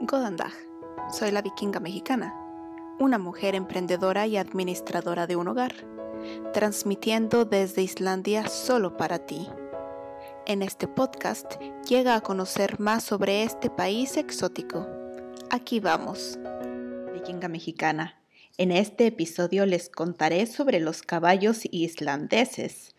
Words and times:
Godandag. 0.00 0.52
Soy 1.10 1.30
la 1.30 1.42
vikinga 1.42 1.80
mexicana, 1.80 2.34
una 2.98 3.18
mujer 3.18 3.54
emprendedora 3.54 4.26
y 4.26 4.36
administradora 4.36 5.26
de 5.26 5.36
un 5.36 5.48
hogar, 5.48 5.74
transmitiendo 6.52 7.44
desde 7.44 7.82
Islandia 7.82 8.48
solo 8.48 8.96
para 8.96 9.20
ti. 9.20 9.48
En 10.46 10.62
este 10.62 10.88
podcast 10.88 11.54
llega 11.88 12.14
a 12.14 12.20
conocer 12.20 12.80
más 12.80 13.04
sobre 13.04 13.42
este 13.42 13.70
país 13.70 14.16
exótico. 14.16 14.86
Aquí 15.50 15.80
vamos. 15.80 16.38
Vikinga 17.12 17.48
mexicana. 17.48 18.20
En 18.58 18.70
este 18.70 19.06
episodio 19.06 19.66
les 19.66 19.88
contaré 19.88 20.46
sobre 20.46 20.80
los 20.80 21.02
caballos 21.02 21.62
islandeses. 21.70 22.94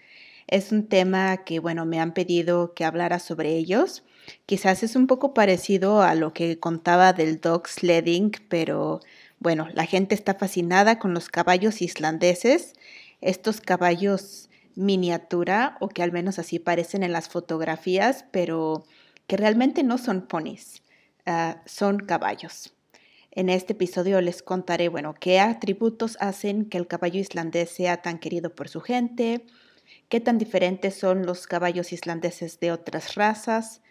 Es 0.47 0.71
un 0.71 0.87
tema 0.87 1.37
que, 1.45 1.59
bueno, 1.59 1.85
me 1.85 1.99
han 1.99 2.13
pedido 2.13 2.73
que 2.73 2.85
hablara 2.85 3.19
sobre 3.19 3.55
ellos 3.55 4.03
Quizás 4.45 4.83
es 4.83 4.95
un 4.95 5.07
poco 5.07 5.33
parecido 5.33 6.01
a 6.01 6.15
lo 6.15 6.33
que 6.33 6.59
contaba 6.59 7.13
del 7.13 7.39
dog 7.39 7.67
sledding, 7.67 8.31
pero 8.49 8.99
bueno, 9.39 9.67
la 9.73 9.85
gente 9.85 10.15
está 10.15 10.35
fascinada 10.35 10.99
con 10.99 11.13
los 11.13 11.29
caballos 11.29 11.81
islandeses, 11.81 12.73
estos 13.21 13.61
caballos 13.61 14.49
miniatura 14.75 15.77
o 15.79 15.89
que 15.89 16.03
al 16.03 16.11
menos 16.11 16.39
así 16.39 16.59
parecen 16.59 17.03
en 17.03 17.11
las 17.11 17.29
fotografías, 17.29 18.25
pero 18.31 18.85
que 19.27 19.37
realmente 19.37 19.83
no 19.83 19.97
son 19.97 20.27
ponis, 20.27 20.83
ah, 21.25 21.61
son 21.65 21.99
caballos. 21.99 22.73
En 23.31 23.49
este 23.49 23.73
episodio 23.73 24.21
les 24.21 24.43
contaré, 24.43 24.89
bueno, 24.89 25.15
qué 25.19 25.39
atributos 25.39 26.17
hacen 26.19 26.65
que 26.65 26.77
el 26.77 26.87
caballo 26.87 27.19
islandés 27.19 27.71
sea 27.71 28.01
tan 28.01 28.19
querido 28.19 28.53
por 28.53 28.69
su 28.69 28.79
gente, 28.79 29.45
qué 30.07 30.19
tan 30.19 30.37
diferentes 30.37 30.95
son 30.95 31.25
los 31.25 31.47
caballos 31.47 31.93
islandeses 31.93 32.59
de 32.59 32.71
otras 32.71 33.15
razas, 33.15 33.81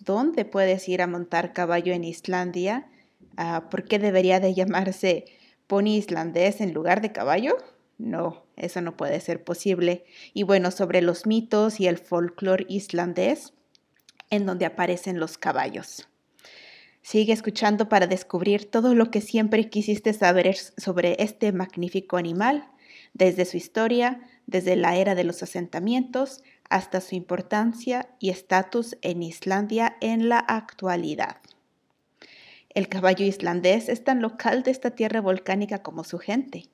dónde 0.00 0.44
puedes 0.44 0.88
ir 0.88 1.02
a 1.02 1.06
montar 1.06 1.52
caballo 1.52 1.92
en 1.92 2.04
Islandia, 2.04 2.88
ah, 3.36 3.68
¿por 3.70 3.84
qué 3.84 3.98
debería 3.98 4.40
de 4.40 4.54
llamarse 4.54 5.26
pony 5.66 5.96
islandés 5.96 6.60
en 6.60 6.72
lugar 6.72 7.00
de 7.00 7.12
caballo? 7.12 7.56
No, 7.98 8.44
eso 8.56 8.80
no 8.80 8.96
puede 8.96 9.20
ser 9.20 9.44
posible. 9.44 10.04
Y 10.32 10.42
bueno, 10.42 10.70
sobre 10.70 11.02
los 11.02 11.26
mitos 11.26 11.80
y 11.80 11.86
el 11.86 11.98
folclore 11.98 12.66
islandés, 12.68 13.52
en 14.30 14.46
donde 14.46 14.64
aparecen 14.64 15.20
los 15.20 15.36
caballos. 15.36 16.08
Sigue 17.02 17.32
escuchando 17.32 17.88
para 17.88 18.06
descubrir 18.06 18.70
todo 18.70 18.94
lo 18.94 19.10
que 19.10 19.20
siempre 19.20 19.68
quisiste 19.68 20.12
saber 20.12 20.54
sobre 20.56 21.16
este 21.18 21.52
magnífico 21.52 22.16
animal, 22.16 22.68
desde 23.14 23.44
su 23.44 23.56
historia, 23.56 24.20
desde 24.46 24.76
la 24.76 24.96
era 24.96 25.14
de 25.14 25.24
los 25.24 25.42
asentamientos, 25.42 26.42
hasta 26.70 27.00
su 27.00 27.14
importancia 27.14 28.08
y 28.18 28.30
estatus 28.30 28.96
en 29.02 29.22
Islandia 29.22 29.96
en 30.00 30.28
la 30.28 30.38
actualidad. 30.38 31.36
El 32.70 32.88
caballo 32.88 33.26
islandés 33.26 33.88
es 33.88 34.04
tan 34.04 34.22
local 34.22 34.62
de 34.62 34.70
esta 34.70 34.92
tierra 34.92 35.20
volcánica 35.20 35.82
como 35.82 36.04
su 36.04 36.18
gente. 36.18 36.68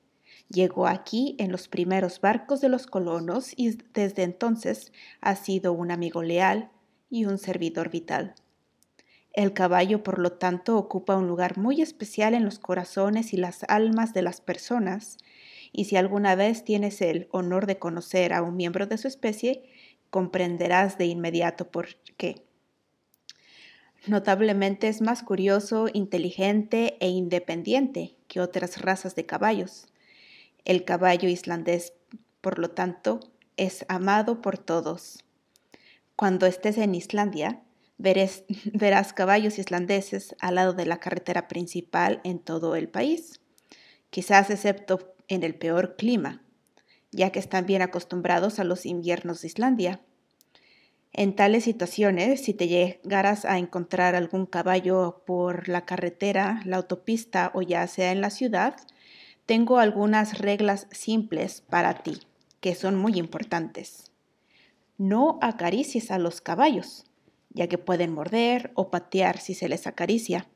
Llegó 0.49 0.87
aquí 0.87 1.35
en 1.39 1.51
los 1.51 1.67
primeros 1.67 2.21
barcos 2.21 2.61
de 2.61 2.69
los 2.69 2.85
colonos 2.85 3.51
y 3.55 3.77
desde 3.93 4.23
entonces 4.23 4.93
ha 5.19 5.35
sido 5.35 5.73
un 5.73 5.91
amigo 5.91 6.21
leal 6.21 6.69
y 7.09 7.25
un 7.25 7.39
servidor 7.39 7.89
vital. 7.89 8.35
El 9.33 9.53
caballo, 9.53 10.03
por 10.03 10.19
lo 10.19 10.33
tanto, 10.33 10.77
ocupa 10.77 11.15
un 11.15 11.27
lugar 11.27 11.57
muy 11.57 11.81
especial 11.81 12.33
en 12.33 12.45
los 12.45 12.59
corazones 12.59 13.33
y 13.33 13.37
las 13.37 13.63
almas 13.67 14.13
de 14.13 14.21
las 14.21 14.41
personas, 14.41 15.17
y 15.71 15.85
si 15.85 15.95
alguna 15.95 16.35
vez 16.35 16.63
tienes 16.63 17.01
el 17.01 17.27
honor 17.31 17.67
de 17.67 17.77
conocer 17.77 18.33
a 18.33 18.41
un 18.41 18.55
miembro 18.55 18.87
de 18.87 18.97
su 18.97 19.07
especie, 19.07 19.63
comprenderás 20.09 20.97
de 20.97 21.05
inmediato 21.05 21.69
por 21.69 21.87
qué. 22.17 22.43
Notablemente 24.05 24.87
es 24.87 25.01
más 25.01 25.23
curioso, 25.23 25.87
inteligente 25.91 26.97
e 26.99 27.09
independiente 27.09 28.15
que 28.27 28.39
otras 28.39 28.81
razas 28.81 29.15
de 29.15 29.25
caballos. 29.25 29.87
El 30.63 30.85
caballo 30.85 31.27
islandés, 31.27 31.93
por 32.41 32.59
lo 32.59 32.69
tanto, 32.69 33.19
es 33.57 33.85
amado 33.89 34.41
por 34.41 34.57
todos. 34.57 35.25
Cuando 36.15 36.45
estés 36.45 36.77
en 36.77 36.95
Islandia, 36.95 37.61
verás 37.97 39.13
caballos 39.13 39.59
islandeses 39.59 40.35
al 40.39 40.55
lado 40.55 40.73
de 40.73 40.85
la 40.85 40.99
carretera 40.99 41.47
principal 41.47 42.21
en 42.23 42.39
todo 42.39 42.75
el 42.75 42.87
país, 42.87 43.41
quizás 44.09 44.49
excepto 44.49 45.15
en 45.27 45.43
el 45.43 45.55
peor 45.55 45.95
clima, 45.97 46.41
ya 47.11 47.31
que 47.31 47.39
están 47.39 47.65
bien 47.65 47.81
acostumbrados 47.81 48.59
a 48.59 48.63
los 48.63 48.85
inviernos 48.85 49.41
de 49.41 49.47
Islandia. 49.47 50.01
En 51.13 51.35
tales 51.35 51.63
situaciones, 51.63 52.43
si 52.43 52.53
te 52.53 52.67
llegaras 52.67 53.45
a 53.45 53.57
encontrar 53.57 54.15
algún 54.15 54.45
caballo 54.45 55.23
por 55.25 55.67
la 55.67 55.85
carretera, 55.85 56.61
la 56.65 56.77
autopista 56.77 57.51
o 57.53 57.61
ya 57.61 57.87
sea 57.87 58.11
en 58.11 58.21
la 58.21 58.29
ciudad, 58.29 58.75
tengo 59.45 59.79
algunas 59.79 60.37
reglas 60.39 60.87
simples 60.91 61.61
para 61.61 62.03
ti, 62.03 62.19
que 62.59 62.75
son 62.75 62.95
muy 62.95 63.17
importantes. 63.17 64.11
No 64.97 65.39
acaricies 65.41 66.11
a 66.11 66.19
los 66.19 66.41
caballos, 66.41 67.05
ya 67.49 67.67
que 67.67 67.77
pueden 67.77 68.13
morder 68.13 68.71
o 68.75 68.91
patear 68.91 69.39
si 69.39 69.53
se 69.53 69.69
les 69.69 69.87
acaricia 69.87 70.47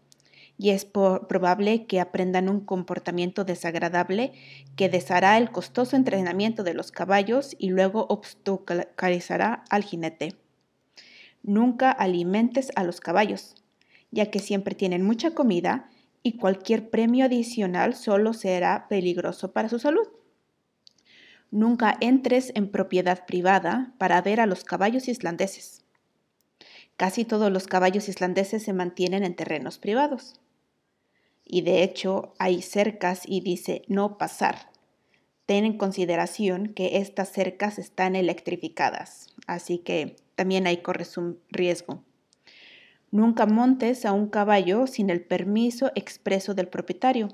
y 0.58 0.70
es 0.70 0.86
probable 0.86 1.86
que 1.86 2.00
aprendan 2.00 2.50
un 2.50 2.62
comportamiento 2.62 3.44
desagradable 3.44 4.34
que 4.76 4.90
deshará 4.90 5.38
el 5.38 5.52
costoso 5.52 5.96
entrenamiento 5.96 6.64
de 6.64 6.74
los 6.74 6.92
caballos 6.92 7.56
y 7.58 7.70
luego 7.70 8.06
obstaculizará 8.10 9.64
al 9.70 9.84
jinete. 9.84 10.36
Nunca 11.44 11.90
alimentes 11.92 12.72
a 12.76 12.84
los 12.84 13.00
caballos, 13.00 13.56
ya 14.12 14.30
que 14.30 14.40
siempre 14.40 14.76
tienen 14.76 15.04
mucha 15.04 15.32
comida 15.32 15.90
y 16.24 16.38
cualquier 16.38 16.90
premio 16.90 17.26
adicional 17.26 17.96
solo 17.96 18.34
será 18.34 18.88
peligroso 18.88 19.52
para 19.54 19.70
su 19.70 19.80
salud. 19.80 20.08
Nunca 21.50 21.98
entres 22.00 22.52
en 22.56 22.70
propiedad 22.70 23.26
privada 23.26 23.94
para 23.98 24.22
ver 24.22 24.40
a 24.40 24.46
los 24.46 24.64
caballos 24.64 25.08
islandeses. 25.08 25.84
Casi 27.02 27.26
todos 27.26 27.52
los 27.52 27.66
caballos 27.66 28.08
islandeses 28.10 28.62
se 28.62 28.74
mantienen 28.74 29.24
en 29.24 29.36
terrenos 29.36 29.80
privados 29.80 30.40
y 31.44 31.62
de 31.62 31.82
hecho 31.82 32.36
hay 32.38 32.62
cercas 32.62 33.24
y 33.26 33.42
dice 33.42 33.82
no 33.88 34.20
pasar. 34.20 34.70
Ten 35.48 35.66
en 35.66 35.80
consideración 35.80 36.76
que 36.76 36.98
estas 36.98 37.30
cercas 37.30 37.80
están 37.80 38.16
electrificadas, 38.16 39.34
así 39.48 39.80
que 39.80 40.18
también 40.36 40.68
ahí 40.68 40.84
corres 40.84 41.18
un 41.18 41.40
riesgo. 41.50 42.04
Nunca 43.10 43.48
montes 43.48 44.06
a 44.06 44.12
un 44.12 44.30
caballo 44.30 44.86
sin 44.86 45.10
el 45.10 45.26
permiso 45.26 45.92
expreso 45.96 46.54
del 46.54 46.68
propietario, 46.68 47.30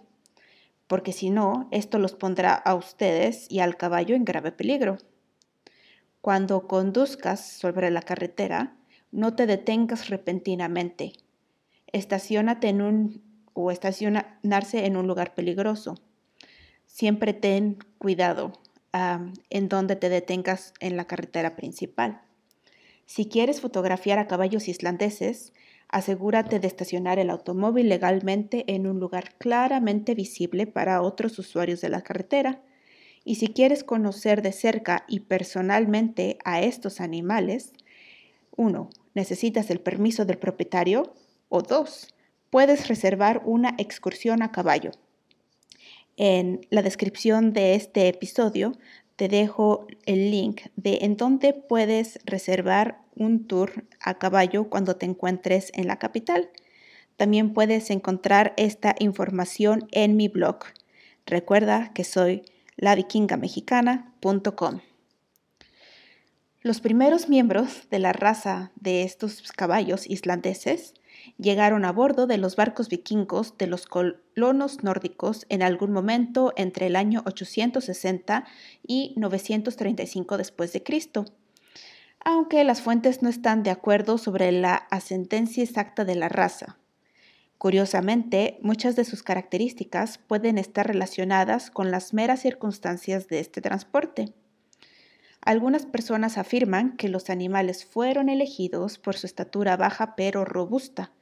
porque 0.88 1.11
si 1.11 1.29
no, 1.29 1.67
esto 1.72 2.00
los 2.00 2.16
pondrá 2.16 2.53
a 2.53 2.73
ustedes 2.73 3.47
y 3.51 3.59
al 3.59 3.75
caballo 3.75 4.16
en 4.16 4.23
grave 4.23 4.53
peligro. 4.53 4.97
Cuando 6.22 6.69
conduzcas 6.69 7.45
sobre 7.45 7.91
la 7.91 8.01
carretera, 8.01 8.76
no 9.17 9.33
te 9.33 9.47
detengas 9.47 10.09
repentinamente. 10.09 11.13
Estaciónate 11.91 12.69
en 12.69 12.83
un 12.83 13.23
o 13.53 13.72
estacionarse 13.72 14.85
en 14.85 14.95
un 14.95 15.07
lugar 15.07 15.33
peligroso. 15.33 15.95
Siempre 16.85 17.33
ten 17.33 17.79
cuidado 17.97 18.53
en 18.94 19.69
donde 19.69 19.95
te 19.95 20.09
detengas 20.09 20.72
en 20.79 20.97
la 20.97 21.06
carretera 21.06 21.56
principal. 21.56 22.22
Si 23.07 23.25
quieres 23.25 23.59
fotografiar 23.59 24.19
a 24.19 24.27
caballos 24.27 24.67
islandeses, 24.67 25.51
asegúrate 25.89 26.59
de 26.59 26.67
estacionar 26.67 27.17
el 27.17 27.31
automóvil 27.31 27.89
legalmente 27.89 28.66
en 28.67 28.85
un 28.85 29.00
lugar 29.00 29.33
claramente 29.39 30.13
visible 30.13 30.67
para 30.67 31.01
otros 31.01 31.39
usuarios 31.39 31.81
de 31.81 31.89
la 31.89 32.03
carretera. 32.03 32.61
Y 33.25 33.35
si 33.35 33.47
quieres 33.47 33.83
conocer 33.83 34.44
de 34.44 34.51
cerca 34.51 35.06
y 35.07 35.22
personalmente 35.22 36.38
a 36.45 36.61
estos 36.61 37.01
animales, 37.01 37.73
uno, 38.56 38.89
Necesitas 39.17 39.69
el 39.72 39.79
permiso 39.79 40.25
del 40.25 40.38
propietario 40.38 41.11
o 41.50 41.63
dos, 41.63 42.13
puedes 42.51 42.88
reservar 42.88 43.42
una 43.45 43.74
excursión 43.80 44.44
a 44.44 44.51
caballo. 44.51 44.92
En 46.18 46.62
la 46.69 46.83
descripción 46.83 47.51
de 47.51 47.74
este 47.74 48.09
episodio 48.09 48.74
te 49.15 49.27
dejo 49.27 49.88
el 50.06 50.30
link 50.30 50.68
de 50.75 51.00
en 51.01 51.18
donde 51.18 51.53
puedes 51.53 52.19
reservar 52.25 53.01
un 53.15 53.47
tour 53.47 53.88
a 54.01 54.19
caballo 54.19 54.69
cuando 54.69 54.97
te 54.97 55.07
encuentres 55.07 55.71
en 55.74 55.88
la 55.88 55.97
capital. 55.97 56.51
También 57.15 57.56
puedes 57.56 57.89
encontrar 57.89 58.53
esta 58.56 58.95
información 59.00 59.88
en 59.94 60.15
mi 60.15 60.27
blog. 60.27 60.59
Recuerda 61.25 61.92
que 61.95 62.03
soy 62.03 62.44
lavikingamexicana.com. 62.75 64.81
Los 66.68 66.81
primeros 66.81 67.30
miembros 67.30 67.88
de 67.90 67.98
la 67.98 68.12
raza 68.12 68.74
de 68.75 69.04
estos 69.04 69.54
caballos 69.54 70.06
islandeses 70.06 70.96
llegaron 71.38 71.86
a 71.86 71.94
bordo 71.94 72.28
de 72.28 72.38
los 72.38 72.58
barcos 72.58 72.90
vikingos 72.90 73.58
de 73.58 73.68
los 73.68 73.86
colonos 73.86 74.84
nórdicos 74.84 75.46
en 75.48 75.64
algún 75.64 75.94
momento 75.94 76.52
entre 76.58 76.88
el 76.88 76.98
año 76.98 77.24
860 77.25 78.44
y 78.86 79.14
935 79.16 80.36
después 80.36 80.74
de 80.74 80.84
Cristo. 80.84 81.24
Aunque 82.19 82.66
las 82.66 82.81
fuentes 82.81 83.22
no 83.22 83.30
están 83.30 83.64
de 83.64 83.72
acuerdo 83.72 84.18
sobre 84.18 84.52
la 84.52 84.75
ascendencia 84.75 85.64
exacta 85.64 86.04
de 86.04 86.16
la 86.16 86.28
raza. 86.28 86.78
Curiosamente, 87.58 88.60
muchas 88.62 88.98
de 88.98 89.06
sus 89.06 89.24
características 89.24 90.18
pueden 90.18 90.58
estar 90.58 90.86
relacionadas 90.86 91.72
con 91.72 91.92
las 91.92 92.14
meras 92.14 92.42
circunstancias 92.42 93.30
de 93.30 93.40
este 93.40 93.62
transporte. 93.62 94.34
Algunas 95.47 95.85
personas 95.85 96.38
afirman 96.38 96.97
que 96.97 97.07
los 97.07 97.29
animales 97.29 97.85
fueron 97.85 98.27
elegidos 98.27 98.97
por 98.97 99.15
su 99.15 99.27
estatura 99.27 99.77
baja 99.77 100.13
pero 100.17 100.44
robusta, 100.44 101.13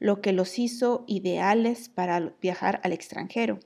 lo 0.00 0.20
que 0.20 0.32
los 0.32 0.58
hizo 0.58 1.04
ideales 1.06 1.88
para 1.88 2.32
viajar 2.42 2.80
al 2.82 2.92
extranjero. 2.92 3.60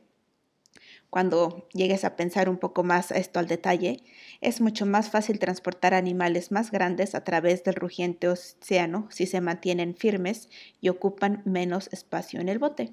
Cuando 1.08 1.66
llegues 1.72 2.04
a 2.04 2.16
pensar 2.16 2.50
un 2.50 2.58
poco 2.58 2.84
más 2.84 3.12
esto 3.12 3.38
al 3.38 3.46
detalle, 3.46 4.02
es 4.42 4.60
mucho 4.60 4.84
más 4.84 5.08
fácil 5.08 5.38
transportar 5.38 5.94
animales 5.94 6.52
más 6.52 6.70
grandes 6.70 7.14
a 7.14 7.24
través 7.24 7.64
del 7.64 7.76
rugiente 7.76 8.28
océano 8.28 9.08
si 9.10 9.24
se 9.24 9.40
mantienen 9.40 9.96
firmes 9.96 10.50
y 10.82 10.90
ocupan 10.90 11.40
menos 11.46 11.88
espacio 11.94 12.42
en 12.42 12.50
el 12.50 12.58
bote. 12.58 12.92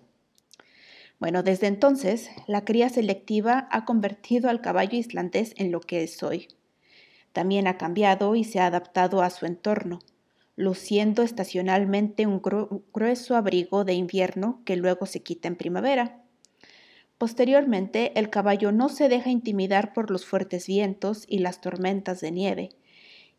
Bueno, 1.19 1.43
desde 1.43 1.67
entonces, 1.67 2.29
la 2.47 2.63
cría 2.63 2.87
selectiva 2.87 3.67
ha 3.69 3.83
convertido 3.83 4.49
al 4.49 4.61
caballo 4.61 4.97
islandés 4.97 5.53
en 5.57 5.73
lo 5.73 5.81
que 5.81 6.03
es 6.03 6.23
hoy. 6.23 6.47
También 7.33 7.68
ha 7.68 7.78
cambiado 7.78 8.36
y 8.36 8.44
se 8.44 8.60
ha 8.60 8.68
adaptado 8.68 9.22
a 9.22 9.30
su 9.30 9.45
entorno, 9.45 10.00
luciendo 10.56 11.24
estacionalmente 11.24 12.28
un 12.28 12.42
grueso 12.94 13.36
abrigo 13.36 13.83
de 13.83 13.94
invierno 13.94 14.62
que 14.66 14.75
luego 14.75 15.06
se 15.06 15.24
quita 15.24 15.48
en 15.48 15.56
primavera. 15.56 16.22
Posteriormente, 17.18 18.18
el 18.19 18.30
caballo 18.30 18.72
no 18.72 18.89
se 18.89 19.07
deja 19.07 19.30
intimidar 19.30 19.94
por 19.94 20.10
los 20.10 20.25
fuertes 20.25 20.68
vientos 20.68 21.25
y 21.28 21.39
las 21.39 21.62
tormentas 21.62 22.19
de 22.19 22.31
nieve, 22.31 22.69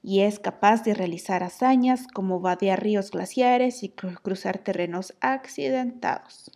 y 0.03 0.21
es 0.21 0.39
capaz 0.39 0.83
de 0.85 0.95
realizar 0.95 1.43
hazañas 1.43 2.07
como 2.07 2.41
vadear 2.41 2.83
ríos 2.83 3.11
glaciares 3.11 3.83
y 3.83 3.89
cruzar 3.89 4.59
terrenos 4.59 5.15
accidentados. 5.21 6.51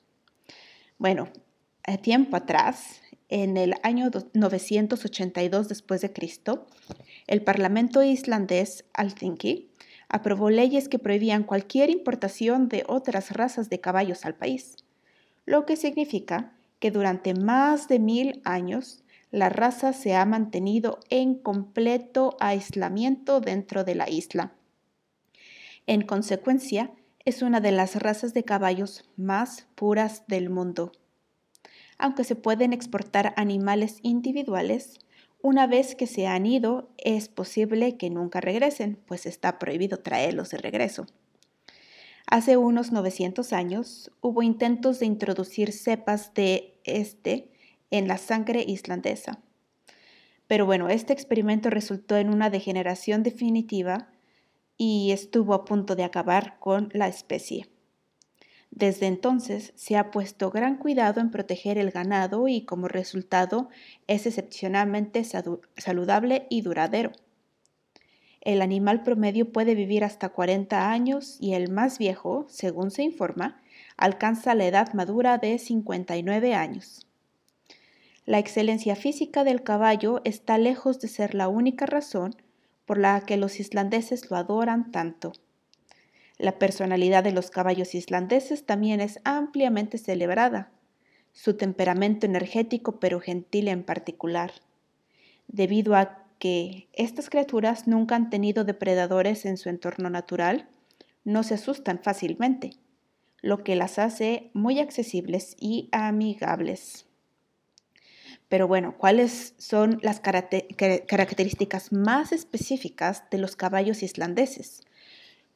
Bueno, 0.98 1.28
a 1.84 1.96
tiempo 1.98 2.36
atrás, 2.36 3.00
en 3.28 3.56
el 3.56 3.74
año 3.82 4.10
982 4.34 5.68
después 5.68 6.00
de 6.00 6.12
Cristo, 6.12 6.66
el 7.26 7.42
Parlamento 7.42 8.02
islandés 8.02 8.84
Althingi 8.94 9.70
aprobó 10.08 10.50
leyes 10.50 10.88
que 10.88 10.98
prohibían 10.98 11.42
cualquier 11.42 11.90
importación 11.90 12.68
de 12.68 12.84
otras 12.86 13.32
razas 13.32 13.68
de 13.68 13.80
caballos 13.80 14.24
al 14.24 14.34
país, 14.34 14.76
lo 15.44 15.66
que 15.66 15.76
significa 15.76 16.52
que 16.78 16.90
durante 16.90 17.34
más 17.34 17.88
de 17.88 17.98
mil 17.98 18.40
años 18.44 19.02
la 19.30 19.48
raza 19.48 19.92
se 19.92 20.14
ha 20.14 20.24
mantenido 20.24 21.00
en 21.10 21.34
completo 21.34 22.36
aislamiento 22.38 23.40
dentro 23.40 23.82
de 23.82 23.94
la 23.94 24.08
isla. 24.08 24.52
En 25.86 26.02
consecuencia, 26.02 26.92
es 27.24 27.42
una 27.42 27.60
de 27.60 27.72
las 27.72 27.96
razas 27.96 28.34
de 28.34 28.44
caballos 28.44 29.04
más 29.16 29.66
puras 29.74 30.26
del 30.28 30.48
mundo. 30.48 30.92
Aunque 31.98 32.22
se 32.22 32.36
pueden 32.36 32.72
exportar 32.72 33.34
animales 33.36 33.98
individuales, 34.02 35.00
una 35.42 35.66
vez 35.66 35.94
que 35.94 36.06
se 36.06 36.26
han 36.26 36.46
ido 36.46 36.90
es 36.98 37.28
posible 37.28 37.96
que 37.96 38.10
nunca 38.10 38.40
regresen, 38.40 38.98
pues 39.06 39.26
está 39.26 39.58
prohibido 39.58 39.98
traerlos 39.98 40.50
de 40.50 40.58
regreso. 40.58 41.06
Hace 42.26 42.56
unos 42.56 42.90
900 42.90 43.52
años 43.52 44.10
hubo 44.20 44.42
intentos 44.42 44.98
de 44.98 45.06
introducir 45.06 45.72
cepas 45.72 46.34
de 46.34 46.80
este 46.84 47.52
en 47.90 48.08
la 48.08 48.18
sangre 48.18 48.64
islandesa. 48.66 49.40
Pero 50.48 50.66
bueno, 50.66 50.88
este 50.88 51.12
experimento 51.12 51.70
resultó 51.70 52.16
en 52.16 52.30
una 52.30 52.50
degeneración 52.50 53.22
definitiva 53.22 54.08
y 54.76 55.12
estuvo 55.12 55.54
a 55.54 55.64
punto 55.64 55.96
de 55.96 56.04
acabar 56.04 56.58
con 56.58 56.90
la 56.92 57.08
especie. 57.08 57.68
Desde 58.76 59.06
entonces 59.06 59.72
se 59.74 59.96
ha 59.96 60.10
puesto 60.10 60.50
gran 60.50 60.76
cuidado 60.76 61.22
en 61.22 61.30
proteger 61.30 61.78
el 61.78 61.90
ganado 61.90 62.46
y 62.46 62.66
como 62.66 62.88
resultado 62.88 63.70
es 64.06 64.26
excepcionalmente 64.26 65.24
saludable 65.78 66.46
y 66.50 66.60
duradero. 66.60 67.12
El 68.42 68.60
animal 68.60 69.02
promedio 69.02 69.50
puede 69.50 69.74
vivir 69.74 70.04
hasta 70.04 70.28
40 70.28 70.90
años 70.90 71.38
y 71.40 71.54
el 71.54 71.72
más 71.72 71.98
viejo, 71.98 72.44
según 72.50 72.90
se 72.90 73.02
informa, 73.02 73.62
alcanza 73.96 74.54
la 74.54 74.66
edad 74.66 74.92
madura 74.92 75.38
de 75.38 75.58
59 75.58 76.54
años. 76.54 77.06
La 78.26 78.38
excelencia 78.38 78.94
física 78.94 79.42
del 79.42 79.62
caballo 79.62 80.20
está 80.24 80.58
lejos 80.58 81.00
de 81.00 81.08
ser 81.08 81.34
la 81.34 81.48
única 81.48 81.86
razón 81.86 82.36
por 82.84 82.98
la 82.98 83.22
que 83.22 83.38
los 83.38 83.58
islandeses 83.58 84.30
lo 84.30 84.36
adoran 84.36 84.92
tanto. 84.92 85.32
La 86.38 86.58
personalidad 86.58 87.24
de 87.24 87.32
los 87.32 87.50
caballos 87.50 87.94
islandeses 87.94 88.66
también 88.66 89.00
es 89.00 89.20
ampliamente 89.24 89.98
celebrada, 89.98 90.70
su 91.32 91.56
temperamento 91.56 92.26
energético 92.26 92.98
pero 93.00 93.20
gentil 93.20 93.68
en 93.68 93.82
particular, 93.82 94.52
debido 95.48 95.94
a 95.94 96.24
que 96.38 96.88
estas 96.92 97.30
criaturas 97.30 97.86
nunca 97.86 98.16
han 98.16 98.30
tenido 98.30 98.64
depredadores 98.64 99.46
en 99.46 99.56
su 99.56 99.68
entorno 99.68 100.10
natural, 100.10 100.68
no 101.24 101.42
se 101.42 101.54
asustan 101.54 102.00
fácilmente, 102.02 102.72
lo 103.40 103.64
que 103.64 103.76
las 103.76 103.98
hace 103.98 104.50
muy 104.52 104.78
accesibles 104.78 105.56
y 105.58 105.88
amigables. 105.92 107.06
Pero 108.48 108.68
bueno, 108.68 108.96
¿cuáles 108.96 109.54
son 109.58 109.98
las 110.02 110.20
características 110.20 111.92
más 111.92 112.32
específicas 112.32 113.24
de 113.30 113.38
los 113.38 113.56
caballos 113.56 114.02
islandeses? 114.02 114.82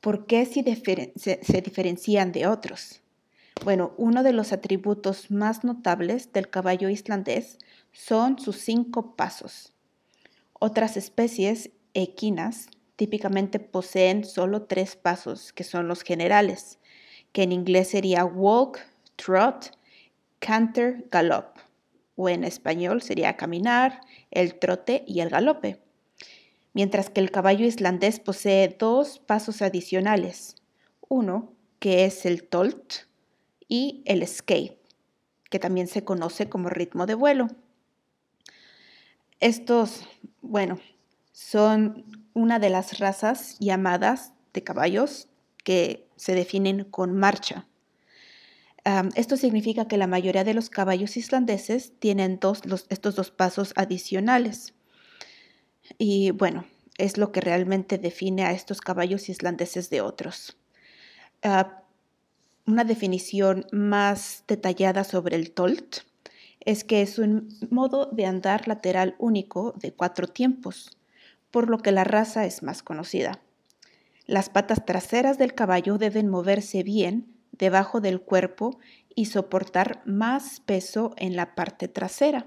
¿Por 0.01 0.27
qué 0.27 0.47
se, 0.47 0.63
se 1.43 1.61
diferencian 1.63 2.33
de 2.33 2.47
otros? 2.47 3.03
Bueno, 3.65 3.93
uno 3.99 4.23
de 4.23 4.33
los 4.33 4.53
atributos 4.53 5.31
más 5.31 5.63
notables 5.65 6.33
del 6.33 6.49
caballo 6.49 6.89
islandés 6.89 7.59
son 7.93 8.39
sus 8.39 8.57
cinco 8.57 9.15
pasos. 9.15 9.75
Otras 10.59 10.97
especies 10.97 11.71
equinas 11.93 12.69
típicamente 12.97 13.61
poseen 13.61 14.25
solo 14.25 14.63
tres 14.63 14.97
pasos, 14.97 15.53
que 15.53 15.65
son 15.65 15.89
los 15.89 16.03
generales, 16.03 16.79
que 17.33 17.43
en 17.43 17.53
inglés 17.53 17.89
sería 17.89 18.25
walk, 18.25 18.79
trot, 19.17 19.77
canter, 20.39 21.07
galop, 21.11 21.57
o 22.17 22.29
en 22.29 22.45
español 22.45 23.03
sería 23.03 23.37
caminar, 23.37 24.01
el 24.31 24.59
trote 24.59 25.05
y 25.07 25.21
el 25.21 25.29
galope. 25.29 25.81
Mientras 26.73 27.11
que 27.11 27.21
el 27.21 27.31
caballo 27.31 27.67
islandés 27.67 28.21
posee 28.21 28.77
dos 28.79 29.19
pasos 29.19 29.61
adicionales, 29.63 30.57
uno 31.09 31.53
que 31.81 32.05
es 32.05 32.27
el 32.27 32.47
tolt 32.47 32.93
y 33.69 34.03
el 34.05 34.27
skate, 34.27 34.79
que 35.51 35.59
también 35.59 35.89
se 35.89 36.05
conoce 36.05 36.49
como 36.49 36.69
ritmo 36.69 37.07
de 37.07 37.15
vuelo. 37.15 37.49
Estos, 39.41 40.07
bueno, 40.43 40.79
son 41.33 42.05
una 42.35 42.59
de 42.59 42.71
las 42.71 42.99
razas 42.99 43.57
llamadas 43.59 44.33
de 44.53 44.63
caballos 44.63 45.29
que 45.65 46.09
se 46.17 46.35
definen 46.35 46.85
con 46.85 47.17
marcha. 47.17 47.67
esto 49.15 49.37
significa 49.37 49.87
que 49.89 49.97
la 49.97 50.07
mayoría 50.07 50.45
de 50.45 50.55
los 50.55 50.71
caballos 50.71 51.17
islandeses 51.17 51.93
tienen 51.99 52.39
estos 52.89 53.15
dos 53.15 53.31
pasos 53.31 53.73
adicionales. 53.77 54.75
Y 55.99 56.31
bueno, 56.31 56.65
es 56.99 57.19
lo 57.19 57.33
que 57.33 57.41
realmente 57.41 57.99
define 57.99 58.45
a 58.45 58.53
estos 58.53 58.81
caballos 58.81 59.29
islandeses 59.29 59.91
de 59.91 60.01
otros. 60.01 60.57
Ah, 61.43 61.83
una 62.67 62.85
definición 62.85 63.67
más 63.73 64.45
detallada 64.47 65.05
sobre 65.05 65.37
el 65.37 65.53
tolt 65.53 65.99
es 66.61 66.85
que 66.85 67.03
es 67.03 67.19
un 67.19 67.49
modo 67.71 68.07
de 68.13 68.27
andar 68.27 68.69
lateral 68.69 69.17
único 69.19 69.73
de 69.73 69.93
cuatro 69.93 70.29
tiempos, 70.29 70.99
por 71.51 71.71
lo 71.71 71.79
que 71.79 71.91
la 71.91 72.05
raza 72.05 72.45
es 72.45 72.63
más 72.63 72.83
conocida. 72.83 73.41
Las 74.27 74.51
patas 74.51 74.85
traseras 74.85 75.39
del 75.39 75.55
caballo 75.55 75.99
deben 75.99 76.29
moverse 76.29 76.83
bien 76.83 77.35
debajo 77.53 78.01
del 78.01 78.21
cuerpo 78.21 78.79
y 79.15 79.25
soportar 79.25 80.03
más 80.05 80.61
peso 80.61 81.15
en 81.17 81.35
la 81.35 81.55
parte 81.55 81.89
trasera, 81.89 82.47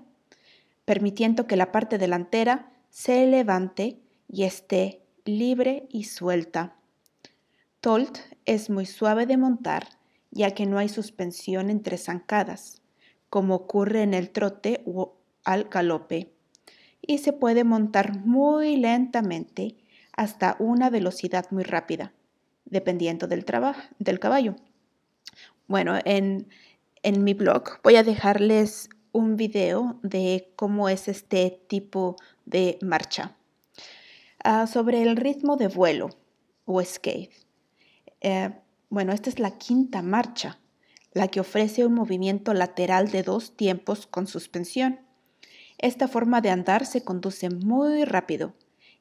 permitiendo 0.86 1.48
que 1.48 1.58
la 1.58 1.72
parte 1.72 1.98
delantera 1.98 2.73
se 2.94 3.26
levante 3.26 3.98
y 4.28 4.44
esté 4.44 5.02
libre 5.26 5.88
y 5.90 6.04
suelta. 6.04 6.76
Tolt 7.82 8.20
es 8.46 8.70
muy 8.70 8.86
suave 8.86 9.26
de 9.26 9.36
montar, 9.36 9.88
ya 10.30 10.52
que 10.52 10.68
no 10.68 10.78
hay 10.78 10.90
suspensión 10.90 11.72
entre 11.72 11.98
zancadas 11.98 12.84
como 13.32 13.56
ocurre 13.56 14.04
en 14.04 14.14
el 14.14 14.30
trote 14.30 14.84
o 14.86 15.16
al 15.44 15.64
galope, 15.64 16.32
y 17.02 17.18
se 17.18 17.34
puede 17.34 17.64
montar 17.64 18.20
muy 18.20 18.78
lentamente 18.78 19.76
hasta 20.16 20.56
una 20.60 20.92
velocidad 20.92 21.48
muy 21.50 21.64
rápida, 21.64 22.14
dependiendo 22.66 23.26
del, 23.26 23.44
del 23.98 24.20
caballo. 24.20 24.56
Bueno, 25.66 25.98
en, 26.06 26.46
mi 27.24 27.34
blog 27.34 27.82
voy 27.84 27.96
a 27.96 28.04
dejarles 28.04 28.88
un 29.14 29.38
video 29.38 29.98
de 30.04 30.52
cómo 30.58 30.90
es 30.90 31.08
este 31.08 31.62
tipo 31.68 32.18
de 32.46 32.78
marcha. 32.82 33.38
Ah, 34.44 34.68
sobre 34.68 35.02
el 35.04 35.16
ritmo 35.16 35.56
de 35.56 35.70
vuelo 35.70 36.10
o 36.66 36.84
skate. 36.84 37.32
Eh, 38.20 38.52
bueno, 38.90 39.14
esta 39.14 39.30
es 39.30 39.40
la 39.40 39.58
quinta 39.58 40.02
marcha 40.02 40.60
la 41.14 41.28
que 41.28 41.40
ofrece 41.40 41.86
un 41.86 41.94
movimiento 41.94 42.54
lateral 42.54 43.12
de 43.12 43.24
dos 43.24 43.56
tiempos 43.56 44.08
con 44.08 44.28
suspensión. 44.28 45.00
Esta 45.78 46.08
forma 46.08 46.42
de 46.42 46.50
andar 46.50 46.86
se 46.86 47.04
conduce 47.04 47.50
muy 47.50 48.04
rápido, 48.04 48.54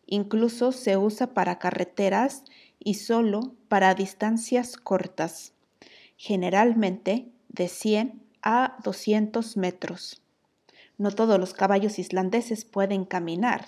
incluso 0.06 0.72
se 0.72 0.96
usa 0.96 1.32
para 1.34 1.58
carreteras 1.58 2.44
y 2.78 2.94
solo 2.94 3.54
para 3.68 3.94
distancias 3.94 4.76
cortas, 4.76 5.54
generalmente 6.16 7.32
de 7.48 7.68
100 7.68 8.21
a 8.42 8.76
200 8.84 9.56
metros. 9.56 10.20
No 10.98 11.10
todos 11.10 11.38
los 11.38 11.54
caballos 11.54 11.98
islandeses 11.98 12.64
pueden 12.64 13.04
caminar, 13.04 13.66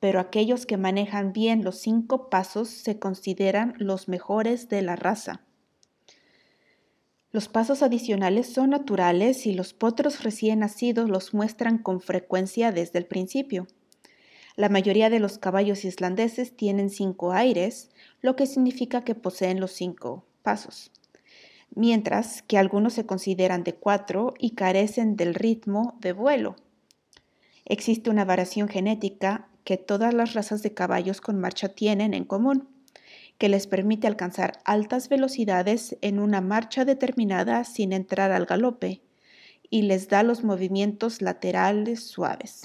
pero 0.00 0.20
aquellos 0.20 0.66
que 0.66 0.76
manejan 0.76 1.32
bien 1.32 1.64
los 1.64 1.78
cinco 1.78 2.28
pasos 2.30 2.68
se 2.68 2.98
consideran 2.98 3.74
los 3.78 4.08
mejores 4.08 4.68
de 4.68 4.82
la 4.82 4.96
raza. 4.96 5.42
Los 7.30 7.48
pasos 7.48 7.82
adicionales 7.82 8.52
son 8.52 8.70
naturales 8.70 9.46
y 9.46 9.52
los 9.52 9.74
potros 9.74 10.22
recién 10.22 10.60
nacidos 10.60 11.10
los 11.10 11.34
muestran 11.34 11.78
con 11.78 12.00
frecuencia 12.00 12.72
desde 12.72 12.98
el 12.98 13.06
principio. 13.06 13.66
La 14.56 14.68
mayoría 14.68 15.10
de 15.10 15.20
los 15.20 15.38
caballos 15.38 15.84
islandeses 15.84 16.56
tienen 16.56 16.90
cinco 16.90 17.32
aires, 17.32 17.90
lo 18.22 18.34
que 18.34 18.46
significa 18.46 19.04
que 19.04 19.14
poseen 19.14 19.60
los 19.60 19.72
cinco 19.72 20.24
pasos, 20.42 20.90
mientras 21.78 22.42
que 22.42 22.58
algunos 22.58 22.92
se 22.94 23.06
consideran 23.06 23.62
de 23.62 23.72
cuatro 23.72 24.34
y 24.36 24.56
carecen 24.56 25.14
del 25.14 25.32
ritmo 25.32 25.96
de 26.00 26.12
vuelo. 26.12 26.56
Existe 27.64 28.10
una 28.10 28.24
variación 28.24 28.66
genética 28.66 29.46
que 29.62 29.76
todas 29.76 30.12
las 30.12 30.34
razas 30.34 30.60
de 30.64 30.74
caballos 30.74 31.20
con 31.20 31.38
marcha 31.38 31.68
tienen 31.68 32.14
en 32.14 32.24
común, 32.24 32.68
que 33.38 33.48
les 33.48 33.68
permite 33.68 34.08
alcanzar 34.08 34.58
altas 34.64 35.08
velocidades 35.08 35.96
en 36.00 36.18
una 36.18 36.40
marcha 36.40 36.84
determinada 36.84 37.62
sin 37.62 37.92
entrar 37.92 38.32
al 38.32 38.46
galope 38.46 39.00
y 39.70 39.82
les 39.82 40.08
da 40.08 40.24
los 40.24 40.42
movimientos 40.42 41.22
laterales 41.22 42.02
suaves. 42.02 42.62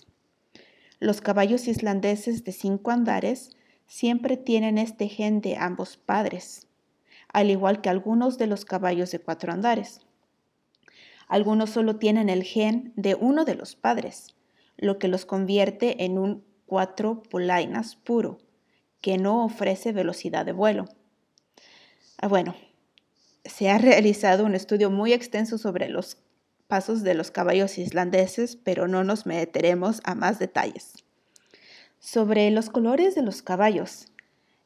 Los 1.00 1.22
caballos 1.22 1.68
islandeses 1.68 2.44
de 2.46 2.52
cinco 2.52 2.90
andares 2.90 3.52
siempre 3.86 4.38
tienen 4.38 4.80
este 4.80 5.08
gen 5.08 5.40
de 5.40 5.56
ambos 5.56 5.98
padres, 5.98 6.68
al 7.34 7.50
igual 7.50 7.82
que 7.82 7.90
algunos 7.90 8.38
de 8.38 8.48
los 8.48 8.64
caballos 8.64 9.12
de 9.12 9.20
cuatro 9.20 9.52
andares. 9.52 10.02
Algunos 11.28 11.72
solo 11.72 11.98
tienen 11.98 12.30
el 12.30 12.44
gen 12.44 12.94
de 12.96 13.16
uno 13.16 13.44
de 13.44 13.56
los 13.56 13.76
padres, 13.76 14.36
lo 14.78 15.00
que 15.00 15.08
los 15.08 15.26
convierte 15.26 16.06
en 16.06 16.18
un 16.18 16.46
cuatro 16.66 17.24
polainas 17.24 17.96
puro, 17.96 18.38
que 19.02 19.18
no 19.18 19.44
ofrece 19.44 19.92
velocidad 19.92 20.46
de 20.46 20.54
vuelo. 20.54 20.86
Ah, 22.18 22.28
bueno, 22.28 22.56
se 23.46 23.70
ha 23.70 23.78
realizado 23.80 24.46
un 24.46 24.56
estudio 24.56 24.90
muy 24.90 25.12
extenso 25.12 25.58
sobre 25.58 25.90
los 25.90 26.18
pasos 26.68 27.04
de 27.04 27.14
los 27.14 27.32
caballos 27.32 27.78
islandeses, 27.78 28.56
pero 28.56 28.88
no 28.88 29.04
nos 29.04 29.26
meteremos 29.26 30.02
a 30.04 30.16
más 30.16 30.40
detalles. 30.40 30.94
Sobre 32.00 32.50
los 32.52 32.70
colores 32.70 33.16
de 33.16 33.22
los 33.22 33.42
caballos. 33.42 34.08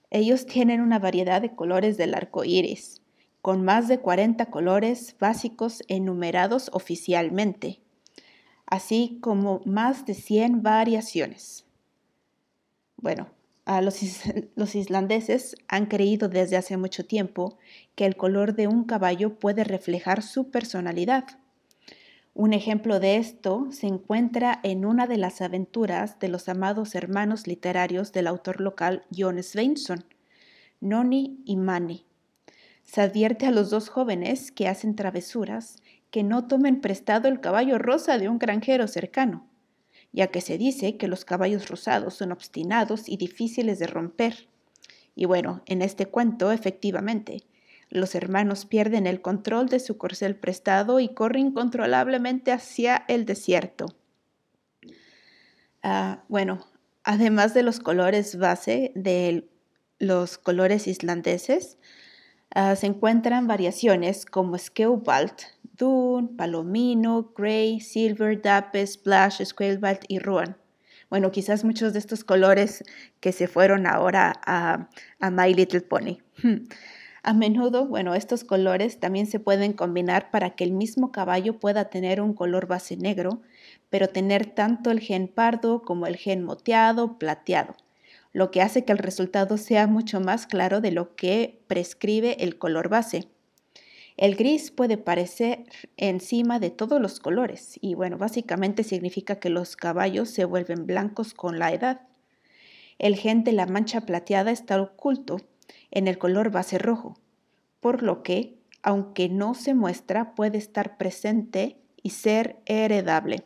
Ellos 0.09 0.45
tienen 0.45 0.81
una 0.81 0.99
variedad 0.99 1.41
de 1.41 1.55
colores 1.55 1.97
del 1.97 2.13
arco 2.13 2.43
iris, 2.45 3.01
con 3.41 3.63
más 3.63 3.87
de 3.87 3.99
40 3.99 4.45
colores 4.47 5.15
básicos 5.19 5.83
enumerados 5.87 6.69
oficialmente, 6.73 7.81
así 8.65 9.19
como 9.21 9.61
más 9.65 10.05
de 10.05 10.13
100 10.13 10.63
variaciones. 10.63 11.65
Bueno, 12.95 13.27
los, 13.81 13.99
los, 14.55 14.75
islandeses 14.75 15.55
han 15.67 15.87
creído 15.87 16.29
desde 16.29 16.57
hace 16.57 16.77
mucho 16.77 17.05
tiempo 17.05 17.57
que 17.95 18.05
el 18.05 18.15
color 18.15 18.55
de 18.55 18.67
un 18.67 18.85
caballo 18.85 19.37
puede 19.37 19.63
reflejar 19.63 20.23
su 20.23 20.49
personalidad. 20.49 21.25
Un 22.39 22.53
ejemplo 22.53 22.99
de 22.99 23.15
esto 23.15 23.67
se 23.71 23.87
encuentra 23.87 24.59
en 24.61 24.85
una 24.85 25.07
de 25.07 25.17
las 25.17 25.41
aventuras 25.41 26.19
de 26.19 26.27
los 26.27 26.47
amados 26.47 26.93
hermanos 26.93 27.47
literarios 27.47 28.11
del 28.11 28.27
autor 28.27 28.61
local 28.61 29.07
John 29.11 29.41
Sveinsson, 29.41 30.05
Noni 30.79 31.41
y 31.45 31.57
Mani. 31.57 32.05
Se 32.83 33.01
advierte 33.01 33.47
a 33.47 33.51
los 33.51 33.71
dos 33.71 33.89
jóvenes 33.89 34.51
que 34.51 34.67
hacen 34.67 34.95
travesuras 34.95 35.81
que 36.11 36.21
no 36.21 36.47
tomen 36.47 36.79
prestado 36.79 37.27
el 37.27 37.41
caballo 37.41 37.79
rosa 37.79 38.19
de 38.19 38.29
un 38.29 38.37
granjero 38.37 38.87
cercano 38.87 39.47
ya 40.13 40.27
que 40.27 40.41
se 40.41 40.59
dice 40.59 40.97
que 40.97 41.07
los 41.07 41.25
caballos 41.25 41.69
rosados 41.69 42.13
son 42.13 42.31
obstinados 42.31 43.09
y 43.09 43.17
difíciles 43.17 43.79
de 43.79 43.87
romper. 43.87 44.47
Y 45.15 45.25
bueno, 45.25 45.61
en 45.65 45.81
este 45.81 46.05
cuento, 46.05 46.51
efectivamente, 46.51 47.43
los 47.89 48.15
hermanos 48.15 48.65
pierden 48.65 49.07
el 49.07 49.21
control 49.21 49.69
de 49.69 49.79
su 49.79 49.97
corcel 49.97 50.35
prestado 50.35 50.99
y 50.99 51.09
corren 51.09 51.47
incontrolablemente 51.47 52.51
hacia 52.51 53.05
el 53.07 53.25
desierto. 53.25 53.87
Ah, 55.83 56.23
bueno, 56.27 56.65
además 57.03 57.53
de 57.53 57.63
los 57.63 57.79
colores 57.79 58.37
base 58.37 58.91
de 58.95 59.49
los 59.99 60.37
colores 60.37 60.87
islandeses, 60.87 61.77
ah, 62.53 62.75
se 62.75 62.87
encuentran 62.87 63.47
variaciones 63.47 64.25
como 64.25 64.57
Skeubalt, 64.57 65.41
Dune, 65.77 66.29
Palomino, 66.37 67.31
Grey, 67.37 67.79
Silver, 67.79 68.41
Dape, 68.41 68.85
Splash, 68.85 69.43
Squalebalt 69.43 70.03
y 70.07 70.19
Ruan. 70.19 70.57
Bueno, 71.09 71.31
quizás 71.31 71.63
muchos 71.63 71.93
de 71.93 71.99
estos 71.99 72.23
colores 72.25 72.83
que 73.21 73.31
se 73.31 73.47
fueron 73.47 73.87
ahora 73.87 74.33
a, 74.45 74.89
a 75.19 75.31
My 75.31 75.53
Little 75.53 75.81
Pony. 75.81 76.17
A 77.27 77.33
menudo, 77.33 77.85
bueno, 77.85 78.15
estos 78.15 78.45
colores 78.45 79.01
también 79.01 79.25
se 79.25 79.41
pueden 79.41 79.73
combinar 79.73 80.31
para 80.31 80.51
que 80.51 80.63
el 80.63 80.71
mismo 80.71 81.11
caballo 81.11 81.59
pueda 81.59 81.89
tener 81.89 82.21
un 82.21 82.33
color 82.33 82.67
base 82.67 82.95
negro, 82.95 83.41
pero 83.89 84.07
tener 84.07 84.45
tanto 84.45 84.91
el 84.91 85.01
gen 85.01 85.27
pardo 85.27 85.81
como 85.81 86.07
el 86.07 86.15
gen 86.15 86.45
moteado, 86.45 87.19
plateado, 87.19 87.75
lo 88.31 88.49
que 88.49 88.61
hace 88.61 88.85
que 88.85 88.93
el 88.93 88.97
resultado 88.97 89.57
sea 89.57 89.87
mucho 89.87 90.21
más 90.21 90.47
claro 90.47 90.79
de 90.79 90.91
lo 90.91 91.17
que 91.17 91.59
prescribe 91.67 92.41
el 92.45 92.57
color 92.57 92.87
base. 92.87 93.27
El 94.15 94.37
gris 94.37 94.71
puede 94.71 94.97
parecer 94.97 95.65
encima 95.97 96.61
de 96.61 96.69
todos 96.69 97.01
los 97.01 97.19
colores 97.19 97.77
y 97.81 97.95
bueno, 97.95 98.17
básicamente 98.17 98.85
significa 98.85 99.37
que 99.37 99.49
los 99.49 99.75
caballos 99.75 100.29
se 100.29 100.45
vuelven 100.45 100.85
blancos 100.85 101.33
con 101.33 101.59
la 101.59 101.73
edad. 101.73 101.99
El 102.99 103.17
gen 103.17 103.43
de 103.43 103.51
la 103.51 103.65
mancha 103.65 103.99
plateada 103.99 104.51
está 104.51 104.81
oculto 104.81 105.41
en 105.91 106.07
el 106.07 106.17
color 106.17 106.51
base 106.51 106.77
rojo, 106.77 107.17
por 107.79 108.03
lo 108.03 108.23
que, 108.23 108.57
aunque 108.81 109.29
no 109.29 109.53
se 109.53 109.73
muestra, 109.73 110.35
puede 110.35 110.57
estar 110.57 110.97
presente 110.97 111.77
y 112.01 112.11
ser 112.11 112.61
heredable. 112.65 113.45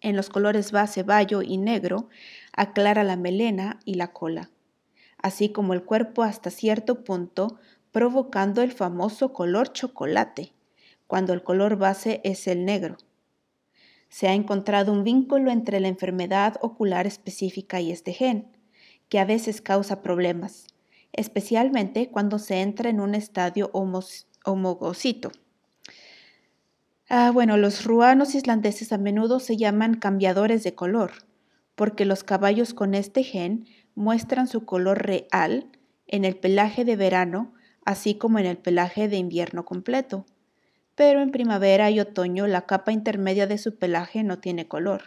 En 0.00 0.16
los 0.16 0.28
colores 0.28 0.70
base 0.70 1.02
bayo 1.02 1.40
y 1.40 1.56
negro 1.56 2.08
aclara 2.52 3.04
la 3.04 3.16
melena 3.16 3.80
y 3.84 3.94
la 3.94 4.12
cola, 4.12 4.50
así 5.18 5.50
como 5.50 5.72
el 5.72 5.82
cuerpo 5.82 6.22
hasta 6.22 6.50
cierto 6.50 7.04
punto 7.04 7.58
provocando 7.90 8.60
el 8.60 8.72
famoso 8.72 9.32
color 9.32 9.72
chocolate, 9.72 10.52
cuando 11.06 11.32
el 11.32 11.42
color 11.42 11.76
base 11.76 12.20
es 12.24 12.46
el 12.46 12.64
negro. 12.64 12.96
Se 14.08 14.28
ha 14.28 14.34
encontrado 14.34 14.92
un 14.92 15.04
vínculo 15.04 15.50
entre 15.50 15.80
la 15.80 15.88
enfermedad 15.88 16.56
ocular 16.60 17.06
específica 17.06 17.80
y 17.80 17.90
este 17.90 18.12
gen, 18.12 18.48
que 19.08 19.18
a 19.18 19.24
veces 19.24 19.60
causa 19.60 20.02
problemas, 20.02 20.66
especialmente 21.14 22.10
cuando 22.10 22.38
se 22.38 22.60
entra 22.60 22.90
en 22.90 23.00
un 23.00 23.14
estadio 23.14 23.70
homogocito. 23.72 25.32
Ah, 27.08 27.30
bueno, 27.32 27.56
los 27.56 27.84
ruanos 27.84 28.34
islandeses 28.34 28.92
a 28.92 28.98
menudo 28.98 29.40
se 29.40 29.56
llaman 29.56 29.94
cambiadores 29.94 30.62
de 30.62 30.74
color, 30.74 31.12
porque 31.74 32.04
los 32.04 32.24
caballos 32.24 32.74
con 32.74 32.94
este 32.94 33.22
gen 33.22 33.66
muestran 33.94 34.46
su 34.46 34.64
color 34.64 35.06
real 35.06 35.70
en 36.06 36.24
el 36.24 36.36
pelaje 36.36 36.84
de 36.84 36.96
verano 36.96 37.54
así 37.84 38.14
como 38.14 38.38
en 38.38 38.46
el 38.46 38.56
pelaje 38.56 39.08
de 39.08 39.16
invierno 39.16 39.64
completo. 39.64 40.26
Pero 40.94 41.20
en 41.20 41.30
primavera 41.30 41.90
y 41.90 42.00
otoño 42.00 42.46
la 42.46 42.66
capa 42.66 42.92
intermedia 42.92 43.46
de 43.46 43.58
su 43.58 43.78
pelaje 43.78 44.22
no 44.22 44.38
tiene 44.38 44.68
color 44.68 45.02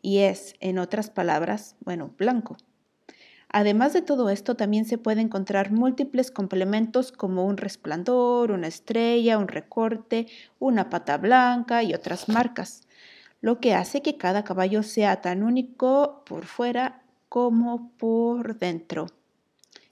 y 0.00 0.18
es, 0.18 0.54
en 0.60 0.78
otras 0.78 1.10
palabras, 1.10 1.76
bueno, 1.80 2.14
blanco. 2.18 2.56
Además 3.56 3.92
de 3.92 4.02
todo 4.02 4.30
esto, 4.30 4.56
también 4.56 4.84
se 4.84 4.98
puede 4.98 5.20
encontrar 5.20 5.70
múltiples 5.70 6.32
complementos 6.32 7.12
como 7.12 7.46
un 7.46 7.56
resplandor, 7.56 8.50
una 8.50 8.66
estrella, 8.66 9.38
un 9.38 9.46
recorte, 9.46 10.26
una 10.58 10.90
pata 10.90 11.18
blanca 11.18 11.84
y 11.84 11.94
otras 11.94 12.28
marcas, 12.28 12.88
lo 13.40 13.60
que 13.60 13.72
hace 13.72 14.02
que 14.02 14.16
cada 14.16 14.42
caballo 14.42 14.82
sea 14.82 15.20
tan 15.20 15.44
único 15.44 16.24
por 16.26 16.46
fuera 16.46 17.04
como 17.28 17.92
por 17.96 18.58
dentro. 18.58 19.06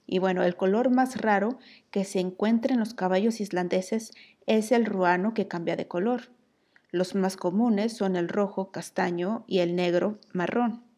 Y 0.05 0.19
bueno, 0.19 0.43
el 0.43 0.57
color 0.57 0.89
más 0.89 1.21
raro 1.21 1.57
que 1.89 2.03
se 2.03 2.19
encuentra 2.19 2.73
en 2.73 2.81
los 2.81 2.93
caballos 2.93 3.39
islandeses 3.39 4.11
es 4.45 4.73
el 4.73 4.85
ruano 4.85 5.33
que 5.33 5.47
cambia 5.47 5.77
de 5.77 5.87
color. 5.87 6.31
Los 6.91 7.15
más 7.15 7.37
comunes 7.37 7.95
son 7.95 8.17
el 8.17 8.27
rojo 8.27 8.71
castaño 8.71 9.45
y 9.47 9.59
el 9.59 9.77
negro 9.77 10.19
marrón. 10.33 10.92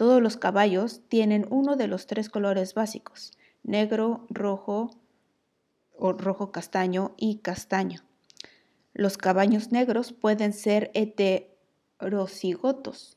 Todos 0.00 0.22
los 0.22 0.38
caballos 0.38 1.02
tienen 1.08 1.46
uno 1.50 1.76
de 1.76 1.86
los 1.86 2.06
tres 2.06 2.30
colores 2.30 2.72
básicos, 2.72 3.32
negro, 3.62 4.24
rojo 4.30 4.92
o 5.94 6.14
rojo 6.14 6.50
castaño 6.52 7.12
y 7.18 7.40
castaño. 7.40 8.00
Los 8.94 9.18
caballos 9.18 9.72
negros 9.72 10.14
pueden 10.14 10.54
ser 10.54 10.90
heterocigotos, 10.94 13.14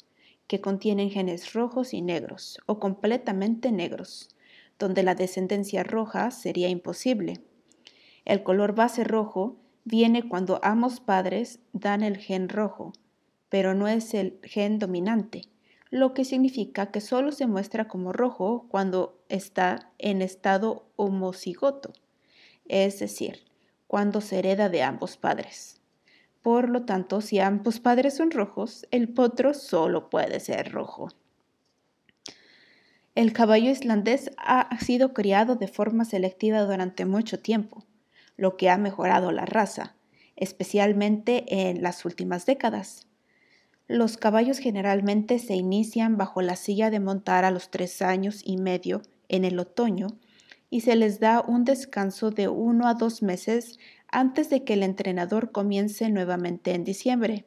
que 0.47 0.59
contienen 0.59 1.09
genes 1.09 1.53
rojos 1.53 1.93
y 1.93 2.01
negros, 2.01 2.59
o 2.65 2.81
completamente 2.81 3.71
negros, 3.71 4.27
donde 4.77 5.03
la 5.03 5.15
descendencia 5.15 5.83
roja 5.83 6.31
sería 6.31 6.67
imposible. 6.67 7.39
El 8.25 8.43
color 8.43 8.75
base 8.75 9.05
rojo 9.05 9.55
viene 9.85 10.27
cuando 10.27 10.59
ambos 10.63 10.99
padres 10.99 11.61
dan 11.71 12.03
el 12.03 12.17
gen 12.17 12.49
rojo, 12.49 12.91
pero 13.47 13.73
no 13.73 13.87
es 13.87 14.13
el 14.13 14.37
gen 14.43 14.79
dominante, 14.79 15.43
lo 15.93 16.15
que 16.15 16.25
significa 16.25 16.87
que 16.87 17.01
solo 17.01 17.31
se 17.31 17.45
muestra 17.45 17.87
como 17.87 18.13
rojo 18.13 18.65
cuando 18.67 19.21
está 19.29 19.91
en 19.99 20.23
estado 20.23 20.87
homocigoto, 20.95 21.93
es 22.67 22.97
decir, 22.97 23.43
cuando 23.85 24.19
se 24.19 24.39
hereda 24.39 24.69
de 24.69 24.81
ambos 24.81 25.17
padres. 25.17 25.81
Por 26.41 26.67
lo 26.67 26.83
tanto, 26.85 27.21
si 27.21 27.39
ambos 27.39 27.79
padres 27.79 28.15
son 28.15 28.31
rojos, 28.31 28.87
el 28.89 29.07
potro 29.07 29.53
solo 29.53 30.09
puede 30.09 30.39
ser 30.39 30.71
rojo. 30.71 31.09
El 33.13 33.31
caballo 33.31 33.69
islandés 33.69 34.31
ha 34.37 34.75
sido 34.79 35.13
criado 35.13 35.57
de 35.57 35.67
forma 35.67 36.05
selectiva 36.05 36.61
durante 36.61 37.05
mucho 37.05 37.37
tiempo, 37.37 37.85
lo 38.35 38.57
que 38.57 38.71
ha 38.71 38.79
mejorado 38.79 39.31
la 39.31 39.45
raza, 39.45 39.95
especialmente 40.37 41.69
en 41.69 41.83
las 41.83 42.03
últimas 42.03 42.47
décadas. 42.47 43.05
Los 43.87 44.15
caballos 44.15 44.59
generalmente 44.59 45.39
se 45.39 45.55
inician 45.55 46.17
bajo 46.17 46.41
la 46.41 46.55
silla 46.55 46.89
de 46.89 47.01
montar 47.01 47.43
a 47.43 47.51
los 47.51 47.69
tres 47.69 48.01
años 48.01 48.41
y 48.45 48.57
medio 48.57 49.01
en 49.27 49.43
el 49.43 49.59
otoño 49.59 50.07
y 50.69 50.81
se 50.81 50.95
les 50.95 51.19
da 51.19 51.43
un 51.45 51.65
descanso 51.65 52.31
de 52.31 52.47
uno 52.47 52.87
a 52.87 52.93
dos 52.93 53.21
meses 53.21 53.77
antes 54.07 54.49
de 54.49 54.63
que 54.63 54.73
el 54.73 54.83
entrenador 54.83 55.51
comience 55.51 56.09
nuevamente 56.09 56.73
en 56.73 56.85
diciembre. 56.85 57.45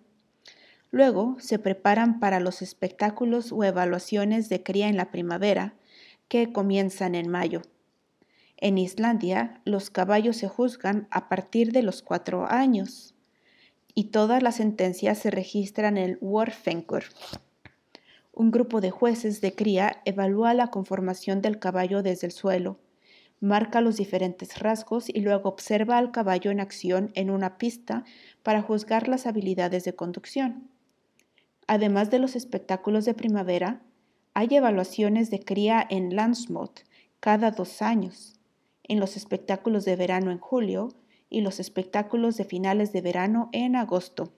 Luego 0.90 1.36
se 1.40 1.58
preparan 1.58 2.20
para 2.20 2.38
los 2.38 2.60
espectáculos 2.60 3.50
o 3.50 3.64
evaluaciones 3.64 4.48
de 4.48 4.62
cría 4.62 4.88
en 4.88 4.96
la 4.96 5.10
primavera, 5.10 5.74
que 6.28 6.52
comienzan 6.52 7.14
en 7.14 7.28
mayo. 7.28 7.62
En 8.58 8.78
Islandia, 8.78 9.60
los 9.64 9.90
caballos 9.90 10.36
se 10.36 10.48
juzgan 10.48 11.08
a 11.10 11.28
partir 11.28 11.72
de 11.72 11.82
los 11.82 12.02
cuatro 12.02 12.46
años 12.50 13.15
y 13.96 14.10
todas 14.10 14.44
las 14.44 14.54
sentencias 14.54 15.18
se 15.18 15.32
registran 15.32 15.96
en 15.96 16.04
el. 16.04 16.18
Un 18.32 18.50
grupo 18.52 18.80
de 18.80 18.92
jueces 18.92 19.40
de 19.40 19.52
cría 19.52 20.00
evalúa 20.04 20.54
la 20.54 20.68
conformación 20.68 21.42
del 21.42 21.58
caballo 21.58 22.04
desde 22.04 22.28
el 22.28 22.32
suelo 22.32 22.78
marca 23.40 23.80
los 23.80 23.96
diferentes 23.96 24.58
rasgos 24.58 25.08
y 25.08 25.20
luego 25.20 25.48
observa 25.48 25.98
al 25.98 26.10
caballo 26.10 26.50
en 26.50 26.60
acción 26.60 27.10
en 27.14 27.30
una 27.30 27.58
pista 27.58 28.04
para 28.42 28.62
juzgar 28.62 29.08
las 29.08 29.26
habilidades 29.26 29.84
de 29.84 29.94
conducción. 29.94 30.70
Además 31.66 32.10
de 32.10 32.18
los 32.18 32.36
espectáculos 32.36 33.04
de 33.04 33.14
primavera, 33.14 33.82
hay 34.34 34.48
evaluaciones 34.50 35.30
de 35.30 35.40
cría 35.40 35.86
en 35.88 36.14
Landsmot 36.14 36.84
cada 37.20 37.50
dos 37.50 37.82
años, 37.82 38.38
en 38.84 39.00
los 39.00 39.16
espectáculos 39.16 39.84
de 39.84 39.96
verano 39.96 40.30
en 40.30 40.38
julio 40.38 40.94
y 41.28 41.40
los 41.40 41.60
espectáculos 41.60 42.36
de 42.36 42.44
finales 42.44 42.92
de 42.92 43.00
verano 43.00 43.48
en 43.52 43.76
agosto. 43.76 44.32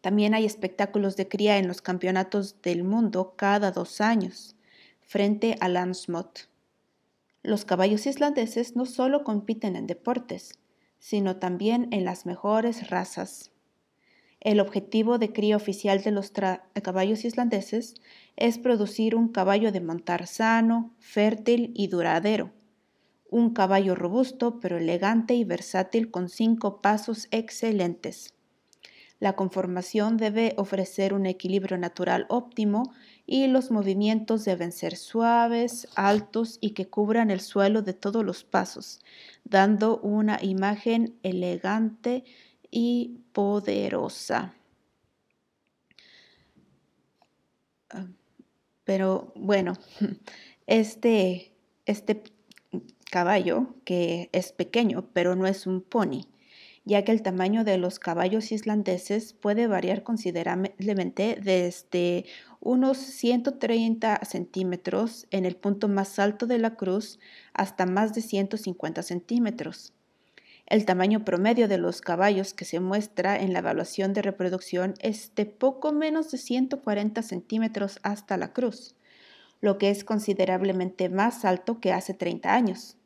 También 0.00 0.34
hay 0.34 0.44
espectáculos 0.44 1.16
de 1.16 1.28
cría 1.28 1.58
en 1.58 1.66
los 1.66 1.80
campeonatos 1.80 2.60
del 2.62 2.84
mundo 2.84 3.34
cada 3.36 3.70
dos 3.70 4.00
años, 4.00 4.54
frente 5.00 5.56
a 5.60 5.68
Landsmot. 5.68 6.48
Los 7.42 7.64
caballos 7.64 8.06
islandeses 8.06 8.76
no 8.76 8.86
solo 8.86 9.24
compiten 9.24 9.76
en 9.76 9.86
deportes, 9.86 10.58
sino 10.98 11.36
también 11.36 11.88
en 11.90 12.04
las 12.04 12.26
mejores 12.26 12.90
razas. 12.90 13.50
El 14.40 14.60
objetivo 14.60 15.18
de 15.18 15.32
cría 15.32 15.56
oficial 15.56 16.02
de 16.02 16.10
los 16.10 16.30
caballos 16.82 17.24
islandeses 17.24 17.94
es 18.36 18.58
producir 18.58 19.14
un 19.14 19.28
caballo 19.28 19.72
de 19.72 19.80
montar 19.80 20.26
sano, 20.26 20.94
fértil 20.98 21.72
y 21.74 21.88
duradero. 21.88 22.52
Un 23.34 23.52
caballo 23.52 23.96
robusto 23.96 24.60
pero 24.60 24.78
elegante 24.78 25.34
y 25.34 25.42
versátil 25.42 26.12
con 26.12 26.28
cinco 26.28 26.80
pasos 26.80 27.26
excelentes. 27.32 28.32
La 29.18 29.34
conformación 29.34 30.16
debe 30.16 30.54
ofrecer 30.56 31.12
un 31.12 31.26
equilibrio 31.26 31.76
natural 31.76 32.26
óptimo 32.28 32.94
y 33.26 33.48
los 33.48 33.72
movimientos 33.72 34.44
deben 34.44 34.70
ser 34.70 34.94
suaves, 34.94 35.88
altos 35.96 36.58
y 36.60 36.74
que 36.74 36.86
cubran 36.86 37.32
el 37.32 37.40
suelo 37.40 37.82
de 37.82 37.92
todos 37.92 38.24
los 38.24 38.44
pasos, 38.44 39.00
dando 39.42 39.98
una 39.98 40.38
imagen 40.40 41.18
elegante 41.24 42.22
y 42.70 43.18
poderosa. 43.32 44.54
Ah, 47.90 48.06
pero 48.84 49.32
bueno, 49.34 49.72
este, 50.68 51.52
este 51.84 52.33
caballo, 53.10 53.74
que 53.84 54.28
es 54.32 54.52
pequeño, 54.52 55.08
pero 55.12 55.36
no 55.36 55.46
es 55.46 55.66
un 55.66 55.80
pony, 55.82 56.26
ya 56.84 57.04
que 57.04 57.12
el 57.12 57.22
tamaño 57.22 57.64
de 57.64 57.78
los 57.78 57.98
caballos 57.98 58.52
islandeses 58.52 59.32
puede 59.32 59.66
variar 59.66 60.02
considerablemente 60.02 61.38
desde 61.42 62.24
unos 62.60 62.98
130 62.98 64.20
centímetros 64.24 65.26
en 65.30 65.44
el 65.44 65.56
punto 65.56 65.88
más 65.88 66.18
alto 66.18 66.46
de 66.46 66.58
la 66.58 66.76
cruz 66.76 67.18
hasta 67.52 67.86
más 67.86 68.14
de 68.14 68.22
150 68.22 69.02
centímetros. 69.02 69.92
El 70.66 70.86
tamaño 70.86 71.26
promedio 71.26 71.68
de 71.68 71.76
los 71.76 72.00
caballos 72.00 72.54
que 72.54 72.64
se 72.64 72.80
muestra 72.80 73.38
en 73.38 73.52
la 73.52 73.58
evaluación 73.58 74.14
de 74.14 74.22
reproducción 74.22 74.94
es 74.98 75.34
de 75.34 75.44
poco 75.44 75.92
menos 75.92 76.30
de 76.30 76.38
140 76.38 77.22
centímetros 77.22 77.98
hasta 78.02 78.38
la 78.38 78.54
cruz, 78.54 78.96
lo 79.64 79.78
que 79.78 79.88
es 79.88 80.04
considerablemente 80.04 81.08
más 81.08 81.46
alto 81.46 81.80
que 81.80 81.90
hace 81.90 82.12
30 82.12 82.54
años. 82.54 82.98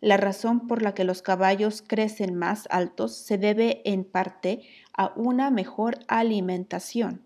La 0.00 0.16
razón 0.16 0.66
por 0.66 0.82
la 0.82 0.94
que 0.94 1.04
los 1.04 1.22
caballos 1.22 1.80
crecen 1.80 2.34
más 2.34 2.66
altos 2.70 3.16
se 3.16 3.38
debe 3.38 3.82
en 3.84 4.02
parte 4.02 4.62
a 4.92 5.12
una 5.14 5.52
mejor 5.52 6.00
alimentación, 6.08 7.22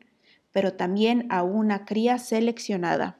pero 0.52 0.74
también 0.74 1.26
a 1.30 1.42
una 1.42 1.86
cría 1.86 2.18
seleccionada. 2.18 3.18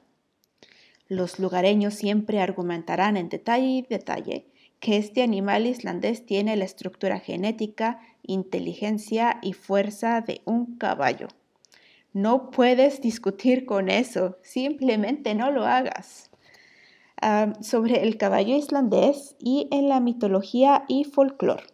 Los 1.08 1.38
lugareños 1.38 1.94
siempre 1.94 2.42
argumentarán 2.42 3.16
en 3.16 3.30
detalle 3.30 3.66
y 3.66 3.80
detalle 3.80 4.48
que 4.78 4.98
este 4.98 5.22
animal 5.22 5.66
islandés 5.66 6.26
tiene 6.26 6.54
la 6.56 6.66
estructura 6.66 7.18
genética, 7.18 8.00
inteligencia 8.22 9.38
y 9.40 9.54
fuerza 9.54 10.20
de 10.20 10.42
un 10.44 10.76
caballo. 10.76 11.28
No 12.16 12.50
puedes 12.50 13.02
discutir 13.02 13.66
con 13.66 13.90
eso, 13.90 14.38
simplemente 14.40 15.34
no 15.34 15.50
lo 15.50 15.66
hagas 15.66 16.30
sobre 17.60 18.04
el 18.04 18.16
caballo 18.16 18.56
islandés 18.56 19.36
y 19.38 19.68
en 19.70 19.90
la 19.90 20.00
mitología 20.00 20.86
y 20.88 21.04
folclore. 21.04 21.64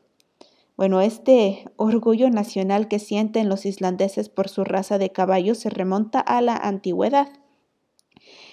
Bueno, 0.76 1.00
este 1.00 1.70
orgullo 1.76 2.28
nacional 2.28 2.88
que 2.88 2.98
sienten 2.98 3.48
los 3.48 3.64
islandeses 3.66 4.28
por 4.28 4.48
su 4.48 4.64
raza 4.64 4.98
de 4.98 5.10
caballos 5.10 5.58
se 5.58 5.70
remonta 5.70 6.18
a 6.18 6.42
la 6.42 6.56
antigüedad. 6.56 7.28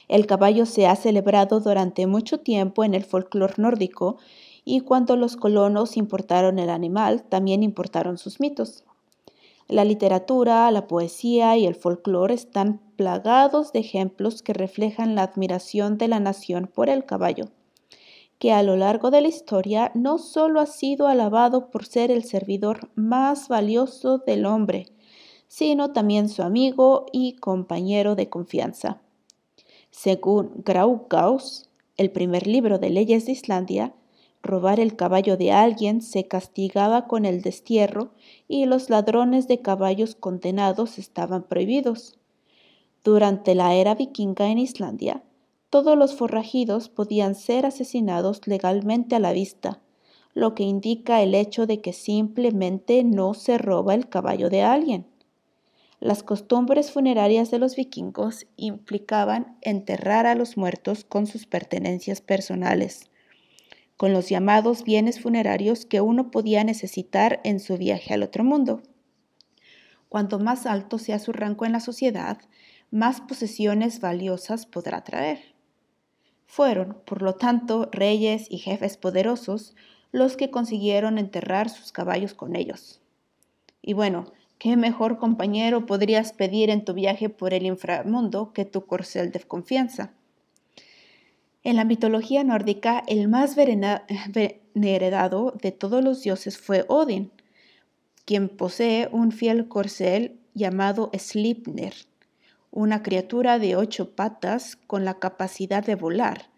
El 0.07 0.27
caballo 0.27 0.67
se 0.67 0.85
ha 0.85 0.95
celebrado 0.95 1.59
durante 1.59 2.05
mucho 2.05 2.39
tiempo 2.39 2.83
en 2.83 2.93
el 2.93 3.03
folclore 3.03 3.55
nórdico 3.57 4.17
y 4.63 4.81
cuando 4.81 5.15
los 5.15 5.37
colonos 5.37 5.97
importaron 5.97 6.59
el 6.59 6.69
animal, 6.69 7.23
también 7.23 7.63
importaron 7.63 8.19
sus 8.19 8.39
mitos. 8.39 8.83
La 9.69 9.85
literatura, 9.85 10.71
la 10.71 10.87
poesía 10.87 11.55
y 11.55 11.67
el 11.67 11.75
folclore 11.75 12.33
están 12.33 12.81
plagados 12.95 13.71
de 13.71 13.77
ejemplos 13.77 14.41
que 14.41 14.51
reflejan 14.51 15.13
la 15.13 15.21
admiración 15.21 15.99
de 15.99 16.07
la 16.07 16.19
nación 16.19 16.65
por 16.73 16.89
el 16.89 17.05
caballo, 17.05 17.45
que 18.39 18.51
a 18.51 18.63
lo 18.63 18.75
largo 18.75 19.11
de 19.11 19.21
la 19.21 19.27
historia 19.27 19.91
no 19.93 20.17
solo 20.17 20.59
ha 20.59 20.65
sido 20.65 21.05
alabado 21.07 21.69
por 21.69 21.85
ser 21.85 22.09
el 22.09 22.23
servidor 22.23 22.89
más 22.95 23.47
valioso 23.47 24.17
del 24.17 24.47
hombre, 24.47 24.87
sino 25.47 25.93
también 25.93 26.29
su 26.29 26.41
amigo 26.41 27.05
y 27.11 27.33
compañero 27.33 28.15
de 28.15 28.27
confianza. 28.27 29.03
Según 29.91 30.51
Graugaus, 30.65 31.69
el 31.95 32.09
primer 32.09 32.47
libro 32.47 32.79
de 32.79 32.89
leyes 32.89 33.27
de 33.27 33.33
Islandia, 33.33 33.93
Robar 34.41 34.79
el 34.79 34.95
caballo 34.95 35.35
de 35.35 35.51
alguien 35.51 36.01
se 36.01 36.27
castigaba 36.27 37.07
con 37.07 37.25
el 37.25 37.41
destierro 37.41 38.11
y 38.47 38.65
los 38.65 38.89
ladrones 38.89 39.47
de 39.47 39.59
caballos 39.61 40.15
condenados 40.15 40.97
estaban 40.97 41.43
prohibidos. 41.43 42.17
Durante 43.03 43.53
la 43.53 43.75
era 43.75 43.95
vikinga 43.95 44.47
en 44.47 44.57
Islandia, 44.57 45.23
todos 45.69 45.97
los 45.97 46.15
forrajidos 46.15 46.87
podían 46.87 47.35
ser 47.35 47.65
asesinados 47.65 48.47
legalmente 48.47 49.15
a 49.15 49.19
la 49.19 49.33
vista, 49.33 49.81
lo 50.33 50.55
que 50.55 50.63
indica 50.63 51.21
el 51.21 51.35
hecho 51.35 51.67
de 51.67 51.81
que 51.81 51.91
simplemente 51.91 53.03
no 53.03 53.33
se 53.33 53.57
roba 53.57 53.93
el 53.93 54.07
caballo 54.07 54.49
de 54.49 54.61
alguien. 54.61 55.05
Las 55.99 56.23
costumbres 56.23 56.91
funerarias 56.91 57.51
de 57.51 57.59
los 57.59 57.75
vikingos 57.75 58.47
implicaban 58.55 59.57
enterrar 59.61 60.27
a 60.27 60.35
los 60.35 60.55
muertos 60.55 61.03
con 61.03 61.27
sus 61.27 61.45
pertenencias 61.45 62.21
personales 62.21 63.08
con 63.99 64.13
los 64.13 64.29
llamados 64.29 64.85
bienes 64.85 65.19
funerarios 65.19 65.85
que 65.85 65.99
uno 65.99 66.31
podía 66.31 66.63
necesitar 66.63 67.41
en 67.43 67.59
su 67.59 67.77
viaje 67.77 68.13
al 68.13 68.23
otro 68.23 68.45
mundo. 68.45 68.81
Cuanto 70.07 70.39
más 70.39 70.65
alto 70.65 70.99
sea 70.99 71.19
su 71.19 71.33
rango 71.33 71.65
en 71.65 71.73
la 71.73 71.81
sociedad, 71.81 72.37
más 72.91 73.19
posesiones 73.19 73.99
valiosas 73.99 74.65
podrá 74.65 75.03
traer. 75.03 75.53
Fueron, 76.45 77.01
por 77.05 77.21
lo 77.21 77.35
tanto, 77.35 77.89
reyes 77.91 78.47
y 78.49 78.59
jefes 78.59 78.95
poderosos 78.95 79.75
los 80.13 80.37
que 80.37 80.49
consiguieron 80.49 81.17
enterrar 81.17 81.69
sus 81.69 81.91
caballos 81.91 82.33
con 82.33 82.55
ellos. 82.55 83.01
Y 83.81 83.91
bueno, 83.91 84.31
¿qué 84.59 84.77
mejor 84.77 85.17
compañero 85.17 85.85
podrías 85.85 86.31
pedir 86.31 86.69
en 86.69 86.85
tu 86.85 86.93
viaje 86.93 87.27
por 87.27 87.53
el 87.53 87.65
inframundo 87.65 88.53
que 88.53 88.63
tu 88.63 88.85
corcel 88.85 89.33
de 89.33 89.41
confianza? 89.41 90.13
En 91.63 91.75
la 91.75 91.83
mitología 91.83 92.43
nórdica, 92.43 93.03
el 93.07 93.27
más 93.27 93.55
venerado 94.75 95.53
de 95.61 95.71
todos 95.71 96.03
los 96.03 96.23
dioses 96.23 96.57
fue 96.57 96.85
Odin, 96.87 97.31
quien 98.25 98.47
posee 98.47 99.09
un 99.11 99.31
fiel 99.31 99.67
corcel 99.67 100.39
llamado 100.53 101.11
Sleipnir, 101.17 101.93
una 102.71 103.03
criatura 103.03 103.59
de 103.59 103.75
ocho 103.75 104.11
patas 104.15 104.75
con 104.75 105.03
la 105.03 105.19
capacidad 105.19 105.83
de 105.83 105.95
volar, 105.95 106.49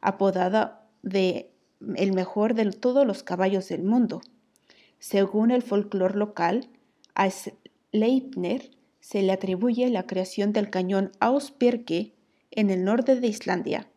apodada 0.00 0.86
de 1.02 1.50
el 1.96 2.12
mejor 2.12 2.54
de 2.54 2.70
todos 2.72 3.06
los 3.06 3.22
caballos 3.22 3.68
del 3.68 3.82
mundo. 3.82 4.20
Según 4.98 5.50
el 5.50 5.62
folclore 5.62 6.18
local, 6.18 6.68
a 7.14 7.28
Sleipnir 7.30 8.70
se 9.00 9.22
le 9.22 9.32
atribuye 9.32 9.88
la 9.90 10.06
creación 10.06 10.52
del 10.52 10.70
cañón 10.70 11.10
Ausbirke 11.20 12.14
en 12.50 12.70
el 12.70 12.84
norte 12.84 13.18
de 13.18 13.26
Islandia, 13.26 13.88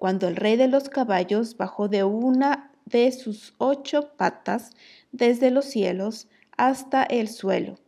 cuando 0.00 0.26
el 0.26 0.34
rey 0.34 0.56
de 0.56 0.66
los 0.66 0.88
caballos 0.88 1.56
bajó 1.56 1.86
de 1.86 2.02
una 2.02 2.72
de 2.86 3.12
sus 3.12 3.54
ocho 3.58 4.10
patas 4.16 4.72
desde 5.12 5.52
los 5.52 5.66
cielos 5.66 6.26
hasta 6.56 7.04
el 7.04 7.28
suelo 7.28 7.78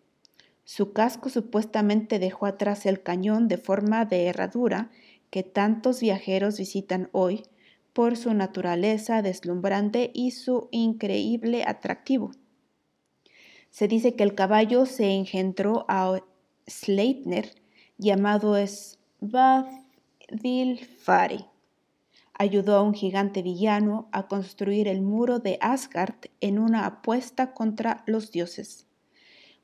su 0.64 0.92
casco 0.92 1.28
supuestamente 1.28 2.18
dejó 2.18 2.46
atrás 2.46 2.86
el 2.86 3.02
cañón 3.02 3.46
de 3.48 3.58
forma 3.58 4.06
de 4.06 4.26
herradura 4.26 4.90
que 5.30 5.42
tantos 5.42 6.00
viajeros 6.00 6.58
visitan 6.58 7.08
hoy 7.12 7.42
por 7.92 8.16
su 8.16 8.32
naturaleza 8.32 9.20
deslumbrante 9.20 10.10
y 10.14 10.30
su 10.30 10.68
increíble 10.70 11.62
atractivo. 11.66 12.30
Se 13.70 13.86
dice 13.86 14.14
que 14.14 14.22
el 14.22 14.34
caballo 14.34 14.86
se 14.86 15.10
engendró 15.10 15.84
a 15.88 16.22
Sleipner, 16.66 17.54
llamado 17.98 18.56
Svadilfari. 18.56 21.51
Ayudó 22.42 22.74
a 22.74 22.82
un 22.82 22.92
gigante 22.92 23.40
villano 23.40 24.08
a 24.10 24.26
construir 24.26 24.88
el 24.88 25.00
muro 25.00 25.38
de 25.38 25.58
Asgard 25.60 26.16
en 26.40 26.58
una 26.58 26.86
apuesta 26.86 27.54
contra 27.54 28.02
los 28.04 28.32
dioses. 28.32 28.88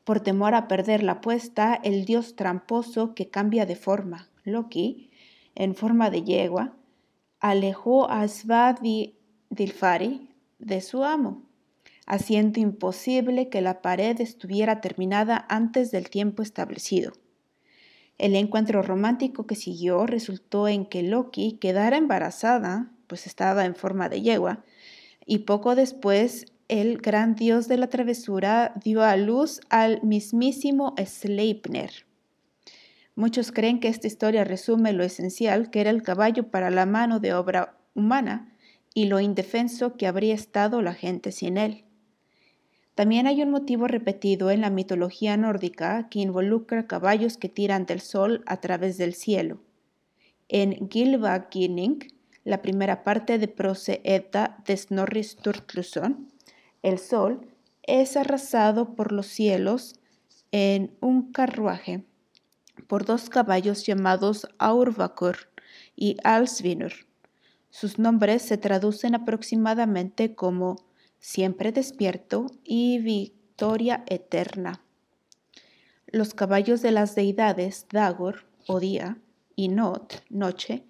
Por 0.04 0.20
temor 0.20 0.54
a 0.54 0.68
perder 0.68 1.02
la 1.02 1.14
apuesta, 1.14 1.74
el 1.74 2.04
dios 2.04 2.36
tramposo 2.36 3.16
que 3.16 3.30
cambia 3.30 3.66
de 3.66 3.74
forma, 3.74 4.30
Loki, 4.44 5.10
en 5.56 5.74
forma 5.74 6.08
de 6.10 6.22
yegua, 6.22 6.76
alejó 7.40 8.08
a 8.08 8.28
Svadilfari 8.28 9.10
de 10.60 10.80
su 10.80 11.02
amo, 11.02 11.42
haciendo 12.06 12.60
imposible 12.60 13.48
que 13.48 13.60
la 13.60 13.82
pared 13.82 14.20
estuviera 14.20 14.80
terminada 14.80 15.46
antes 15.48 15.90
del 15.90 16.10
tiempo 16.10 16.44
establecido. 16.44 17.10
El 18.18 18.34
encuentro 18.34 18.82
romántico 18.82 19.46
que 19.46 19.54
siguió 19.54 20.04
resultó 20.04 20.66
en 20.66 20.86
que 20.86 21.02
Loki 21.02 21.52
quedara 21.60 21.96
embarazada, 21.96 22.90
pues 23.06 23.26
estaba 23.26 23.64
en 23.64 23.76
forma 23.76 24.08
de 24.08 24.20
yegua, 24.22 24.64
y 25.24 25.38
poco 25.40 25.76
después 25.76 26.46
el 26.66 26.98
gran 26.98 27.34
dios 27.34 27.68
de 27.68 27.78
la 27.78 27.88
travesura 27.88 28.72
dio 28.84 29.02
a 29.02 29.16
luz 29.16 29.60
al 29.70 30.02
mismísimo 30.02 30.94
Sleipner. 31.02 32.06
Muchos 33.14 33.52
creen 33.52 33.80
que 33.80 33.88
esta 33.88 34.06
historia 34.06 34.44
resume 34.44 34.92
lo 34.92 35.02
esencial 35.04 35.70
que 35.70 35.80
era 35.80 35.90
el 35.90 36.02
caballo 36.02 36.50
para 36.50 36.70
la 36.70 36.86
mano 36.86 37.20
de 37.20 37.34
obra 37.34 37.76
humana 37.94 38.52
y 38.94 39.06
lo 39.06 39.20
indefenso 39.20 39.96
que 39.96 40.06
habría 40.06 40.34
estado 40.34 40.82
la 40.82 40.94
gente 40.94 41.32
sin 41.32 41.56
él. 41.56 41.84
También 42.98 43.28
hay 43.28 43.44
un 43.44 43.52
motivo 43.52 43.86
repetido 43.86 44.50
en 44.50 44.60
la 44.60 44.70
mitología 44.70 45.36
nórdica 45.36 46.08
que 46.08 46.18
involucra 46.18 46.88
caballos 46.88 47.36
que 47.36 47.48
tiran 47.48 47.86
del 47.86 48.00
sol 48.00 48.42
a 48.44 48.56
través 48.56 48.98
del 48.98 49.14
cielo. 49.14 49.60
En 50.48 50.88
Gylfaginning, 50.88 52.00
la 52.42 52.60
primera 52.60 53.04
parte 53.04 53.38
de 53.38 53.46
Prose 53.46 54.00
Edda 54.02 54.58
de 54.66 54.76
Snorri 54.76 55.22
Sturluson, 55.22 56.26
el 56.82 56.98
sol 56.98 57.46
es 57.84 58.16
arrasado 58.16 58.96
por 58.96 59.12
los 59.12 59.28
cielos 59.28 59.94
en 60.50 60.90
un 61.00 61.30
carruaje 61.30 62.02
por 62.88 63.04
dos 63.04 63.30
caballos 63.30 63.86
llamados 63.86 64.48
Aurvakur 64.58 65.36
y 65.94 66.16
Alsvinur. 66.24 66.94
Sus 67.70 68.00
nombres 68.00 68.42
se 68.42 68.58
traducen 68.58 69.14
aproximadamente 69.14 70.34
como 70.34 70.87
siempre 71.18 71.72
despierto 71.72 72.46
y 72.64 72.98
victoria 72.98 74.04
eterna. 74.06 74.82
Los 76.06 76.34
caballos 76.34 76.80
de 76.82 76.92
las 76.92 77.14
deidades 77.14 77.86
Dagor 77.90 78.46
o 78.66 78.80
día 78.80 79.18
y 79.56 79.68
Not, 79.68 80.22
noche, 80.30 80.84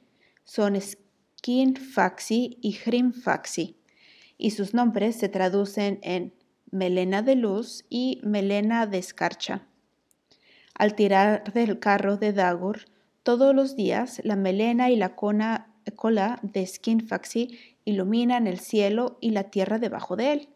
son 0.44 0.78
Skinfaxi 0.80 2.58
y 2.60 2.76
Hrimfaxi 2.76 3.76
y 4.38 4.52
sus 4.52 4.72
nombres 4.72 5.16
se 5.16 5.28
traducen 5.28 5.98
en 6.02 6.32
melena 6.70 7.22
de 7.22 7.34
luz 7.34 7.84
y 7.90 8.20
melena 8.22 8.86
de 8.86 8.98
escarcha. 8.98 9.66
Al 10.74 10.94
tirar 10.94 11.52
del 11.52 11.80
carro 11.80 12.16
de 12.16 12.32
Dagur, 12.32 12.84
todos 13.24 13.54
los 13.54 13.74
días 13.74 14.20
la 14.24 14.36
melena 14.36 14.90
y 14.90 14.96
la 14.96 15.16
cola 15.16 15.68
de 16.42 16.66
Skinfaxi 16.66 17.58
iluminan 17.88 18.46
el 18.46 18.58
cielo 18.58 19.18
y 19.20 19.30
la 19.30 19.44
tierra 19.44 19.78
debajo 19.78 20.16
de 20.16 20.32
él. 20.32 20.48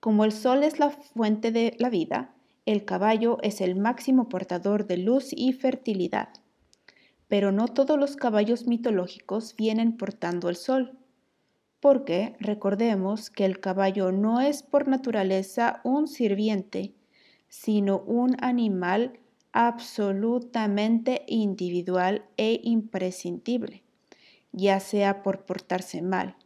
Como 0.00 0.24
el 0.24 0.32
sol 0.32 0.62
es 0.62 0.78
la 0.78 0.90
fuente 0.90 1.50
de 1.50 1.76
la 1.78 1.90
vida, 1.90 2.34
el 2.66 2.84
caballo 2.84 3.38
es 3.42 3.60
el 3.60 3.76
máximo 3.76 4.28
portador 4.28 4.86
de 4.86 4.98
luz 4.98 5.28
y 5.32 5.52
fertilidad. 5.52 6.28
Pero 7.28 7.52
no 7.52 7.68
todos 7.68 7.98
los 7.98 8.16
caballos 8.16 8.66
mitológicos 8.66 9.56
vienen 9.56 9.96
portando 9.96 10.48
el 10.48 10.56
sol 10.56 10.98
porque 11.84 12.34
recordemos 12.40 13.28
que 13.28 13.44
el 13.44 13.60
caballo 13.60 14.10
no 14.10 14.40
es 14.40 14.62
por 14.62 14.88
naturaleza 14.88 15.82
un 15.84 16.08
sirviente, 16.08 16.94
sino 17.46 17.98
un 17.98 18.42
animal 18.42 19.20
absolutamente 19.52 21.26
individual 21.26 22.24
e 22.38 22.58
imprescindible, 22.62 23.82
ya 24.50 24.80
sea 24.80 25.22
por 25.22 25.44
portarse 25.44 26.00
mal, 26.00 26.36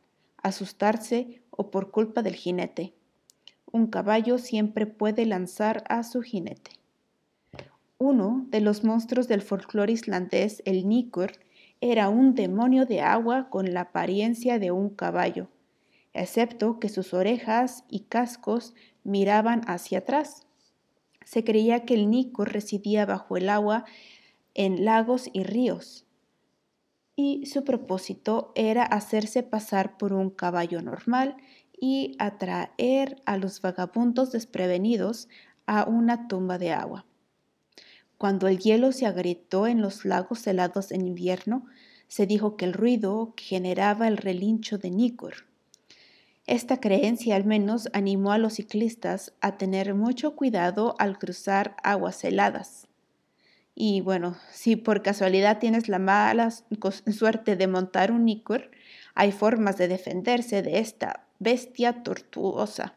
asustarse 0.42 1.42
o 1.50 1.70
por 1.70 1.90
culpa 1.90 2.22
del 2.22 2.34
jinete. 2.34 2.94
Un 3.70 3.86
caballo 3.86 4.38
siempre 4.38 4.86
puede 4.86 5.26
lanzar 5.26 5.84
a 5.88 6.02
su 6.02 6.22
jinete. 6.22 6.72
Uno 7.98 8.46
de 8.50 8.60
los 8.60 8.84
monstruos 8.84 9.28
del 9.28 9.42
folclore 9.42 9.92
islandés, 9.92 10.62
el 10.64 10.88
Nikur, 10.88 11.32
era 11.80 12.08
un 12.08 12.34
demonio 12.34 12.86
de 12.86 13.00
agua 13.00 13.50
con 13.50 13.72
la 13.72 13.82
apariencia 13.82 14.58
de 14.58 14.70
un 14.70 14.90
caballo, 14.90 15.48
excepto 16.12 16.80
que 16.80 16.88
sus 16.88 17.14
orejas 17.14 17.84
y 17.88 18.00
cascos 18.00 18.74
miraban 19.04 19.62
hacia 19.66 19.98
atrás. 19.98 20.46
Se 21.24 21.44
creía 21.44 21.84
que 21.84 21.94
el 21.94 22.10
Nico 22.10 22.44
residía 22.44 23.04
bajo 23.04 23.36
el 23.36 23.48
agua 23.48 23.84
en 24.54 24.84
lagos 24.84 25.28
y 25.32 25.42
ríos, 25.42 26.07
y 27.20 27.46
su 27.46 27.64
propósito 27.64 28.52
era 28.54 28.84
hacerse 28.84 29.42
pasar 29.42 29.98
por 29.98 30.12
un 30.12 30.30
caballo 30.30 30.80
normal 30.82 31.36
y 31.76 32.14
atraer 32.20 33.20
a 33.24 33.36
los 33.36 33.60
vagabundos 33.60 34.30
desprevenidos 34.30 35.28
a 35.66 35.82
una 35.88 36.28
tumba 36.28 36.58
de 36.58 36.70
agua. 36.70 37.06
Cuando 38.18 38.46
el 38.46 38.60
hielo 38.60 38.92
se 38.92 39.06
agrietó 39.06 39.66
en 39.66 39.82
los 39.82 40.04
lagos 40.04 40.46
helados 40.46 40.92
en 40.92 41.08
invierno, 41.08 41.66
se 42.06 42.24
dijo 42.24 42.56
que 42.56 42.66
el 42.66 42.72
ruido 42.72 43.34
generaba 43.36 44.06
el 44.06 44.16
relincho 44.16 44.78
de 44.78 44.92
Nikur. 44.92 45.48
Esta 46.46 46.78
creencia 46.78 47.34
al 47.34 47.44
menos 47.44 47.88
animó 47.94 48.30
a 48.30 48.38
los 48.38 48.54
ciclistas 48.54 49.32
a 49.40 49.56
tener 49.58 49.92
mucho 49.92 50.36
cuidado 50.36 50.94
al 51.00 51.18
cruzar 51.18 51.74
aguas 51.82 52.22
heladas. 52.22 52.87
Y 53.80 54.00
bueno, 54.00 54.36
si 54.50 54.74
por 54.74 55.02
casualidad 55.02 55.60
tienes 55.60 55.88
la 55.88 56.00
mala 56.00 56.50
suerte 56.50 57.54
de 57.54 57.68
montar 57.68 58.10
un 58.10 58.24
Nikur, 58.24 58.72
hay 59.14 59.30
formas 59.30 59.78
de 59.78 59.86
defenderse 59.86 60.62
de 60.62 60.80
esta 60.80 61.28
bestia 61.38 62.02
tortuosa. 62.02 62.96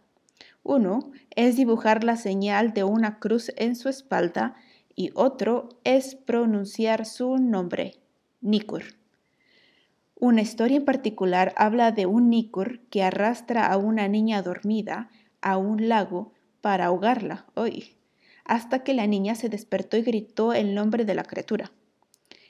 Uno 0.64 1.12
es 1.36 1.56
dibujar 1.56 2.04
la 2.04 2.16
señal 2.16 2.74
de 2.74 2.84
una 2.84 3.20
cruz 3.20 3.52
en 3.58 3.76
su 3.76 3.90
espalda 3.90 4.56
y 4.96 5.12
otro 5.14 5.70
es 5.84 6.16
pronunciar 6.16 7.06
su 7.06 7.38
nombre, 7.38 7.98
Nikur. 8.42 8.82
Una 10.16 10.42
historia 10.42 10.78
en 10.78 10.86
particular 10.86 11.54
habla 11.58 11.92
de 11.92 12.08
un 12.08 12.32
Nikur 12.32 12.80
que 12.90 13.04
arrastra 13.04 13.68
a 13.68 13.78
una 13.78 14.08
niña 14.08 14.42
dormida 14.42 15.12
a 15.42 15.58
un 15.58 15.90
lago 15.90 16.34
para 16.60 16.86
ahogarla, 16.86 17.46
hoy, 17.54 18.01
hasta 18.46 18.84
que 18.84 18.94
la 18.94 19.08
niña 19.08 19.36
se 19.36 19.50
despertó 19.50 19.98
y 19.98 20.02
gritó 20.02 20.54
el 20.54 20.76
nombre 20.76 21.06
de 21.06 21.16
la 21.16 21.24
criatura. 21.24 21.72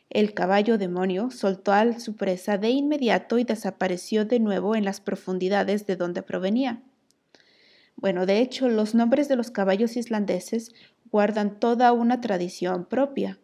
El 0.10 0.34
caballo 0.34 0.77
demonio 0.77 1.32
soltó 1.32 1.71
a 1.71 1.99
su 1.99 2.17
presa 2.17 2.58
de 2.58 2.69
inmediato 2.69 3.39
y 3.39 3.45
desapareció 3.45 4.25
de 4.25 4.39
nuevo 4.39 4.75
en 4.75 4.84
las 4.84 4.99
profundidades 4.99 5.88
de 5.88 5.95
donde 5.95 6.21
provenía. 6.21 6.82
Bueno, 7.95 8.25
de 8.25 8.39
hecho, 8.39 8.67
los 8.67 8.93
nombres 8.93 9.30
de 9.30 9.38
los 9.38 9.51
caballos 9.51 9.95
islandeses 9.95 10.73
guardan 11.12 11.60
toda 11.60 11.93
una 11.93 12.19
tradición 12.19 12.86
propia. 12.86 13.39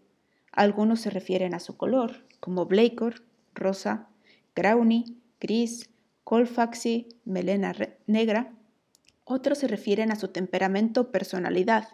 Algunos 0.51 1.01
se 1.01 1.09
refieren 1.09 1.53
a 1.53 1.59
su 1.59 1.77
color, 1.77 2.25
como 2.39 2.65
Blakor, 2.65 3.23
rosa, 3.53 4.09
Grauny, 4.55 5.17
gris, 5.39 5.89
Colfaxi, 6.23 7.07
melena 7.23 7.73
negra. 8.07 8.51
Otros 9.23 9.59
se 9.59 9.67
refieren 9.67 10.11
a 10.11 10.17
su 10.17 10.29
temperamento 10.29 11.01
o 11.01 11.11
personalidad, 11.11 11.87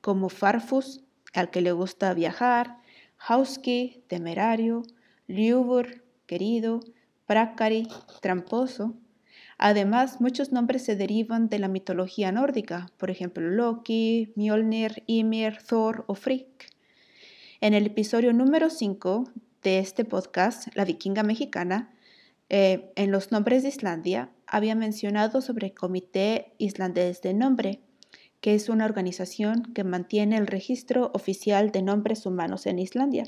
como 0.00 0.28
Farfus, 0.28 1.02
al 1.34 1.50
que 1.50 1.60
le 1.60 1.72
gusta 1.72 2.14
viajar, 2.14 2.78
Hauski, 3.18 4.04
temerario, 4.06 4.82
Ljubur, 5.26 6.04
querido, 6.26 6.80
Prakari, 7.26 7.88
tramposo. 8.22 8.94
Además, 9.58 10.20
muchos 10.20 10.52
nombres 10.52 10.84
se 10.84 10.96
derivan 10.96 11.48
de 11.48 11.58
la 11.58 11.68
mitología 11.68 12.32
nórdica, 12.32 12.90
por 12.96 13.10
ejemplo 13.10 13.48
Loki, 13.50 14.32
Mjolnir, 14.36 15.02
Ymir, 15.06 15.58
Thor 15.58 16.04
o 16.06 16.14
Frigg. 16.14 16.46
En 17.60 17.74
el 17.74 17.86
episodio 17.86 18.32
número 18.32 18.70
5 18.70 19.24
de 19.62 19.80
este 19.80 20.04
podcast, 20.04 20.68
La 20.74 20.84
Vikinga 20.84 21.24
Mexicana, 21.24 21.92
eh, 22.48 22.92
en 22.94 23.10
los 23.10 23.32
nombres 23.32 23.62
de 23.62 23.68
Islandia, 23.68 24.30
había 24.46 24.74
mencionado 24.74 25.40
sobre 25.42 25.66
el 25.66 25.74
Comité 25.74 26.54
Islandés 26.56 27.20
de 27.20 27.34
Nombre, 27.34 27.80
que 28.40 28.54
es 28.54 28.68
una 28.68 28.84
organización 28.84 29.62
que 29.74 29.84
mantiene 29.84 30.36
el 30.36 30.46
registro 30.46 31.10
oficial 31.14 31.72
de 31.72 31.82
nombres 31.82 32.26
humanos 32.26 32.66
en 32.66 32.78
Islandia. 32.78 33.24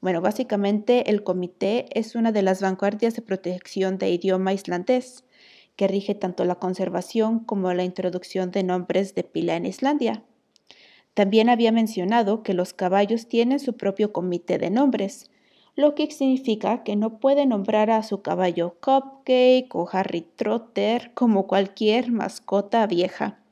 Bueno, 0.00 0.20
básicamente 0.20 1.10
el 1.10 1.22
comité 1.22 1.86
es 1.98 2.14
una 2.14 2.30
de 2.30 2.42
las 2.42 2.60
vanguardias 2.60 3.14
de 3.14 3.22
protección 3.22 3.98
de 3.98 4.10
idioma 4.10 4.52
islandés, 4.52 5.24
que 5.76 5.88
rige 5.88 6.14
tanto 6.14 6.44
la 6.44 6.56
conservación 6.56 7.40
como 7.40 7.72
la 7.72 7.84
introducción 7.84 8.50
de 8.50 8.62
nombres 8.62 9.14
de 9.14 9.24
pila 9.24 9.56
en 9.56 9.66
Islandia. 9.66 10.22
También 11.14 11.48
había 11.48 11.72
mencionado 11.72 12.42
que 12.42 12.54
los 12.54 12.74
caballos 12.74 13.28
tienen 13.28 13.60
su 13.60 13.76
propio 13.76 14.12
comité 14.12 14.58
de 14.58 14.70
nombres, 14.70 15.30
lo 15.76 15.94
que 15.94 16.10
significa 16.10 16.84
que 16.84 16.96
no 16.96 17.18
puede 17.18 17.46
nombrar 17.46 17.90
a 17.90 18.02
su 18.02 18.22
caballo 18.22 18.76
Cupcake 18.80 19.74
o 19.74 19.88
Harry 19.90 20.26
Trotter 20.36 21.12
como 21.14 21.46
cualquier 21.46 22.12
mascota 22.12 22.86
vieja. 22.86 23.43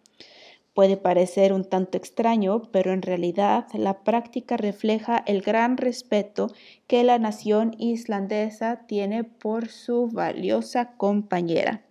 Puede 0.74 0.96
parecer 0.96 1.52
un 1.52 1.64
tanto 1.64 1.98
extraño, 1.98 2.62
pero 2.72 2.92
en 2.92 3.02
realidad 3.02 3.66
la 3.74 4.04
práctica 4.04 4.56
refleja 4.56 5.22
el 5.26 5.42
gran 5.42 5.76
respeto 5.76 6.48
que 6.86 7.04
la 7.04 7.18
nación 7.18 7.74
islandesa 7.78 8.86
tiene 8.86 9.22
por 9.22 9.68
su 9.68 10.08
valiosa 10.08 10.96
compañera. 10.96 11.82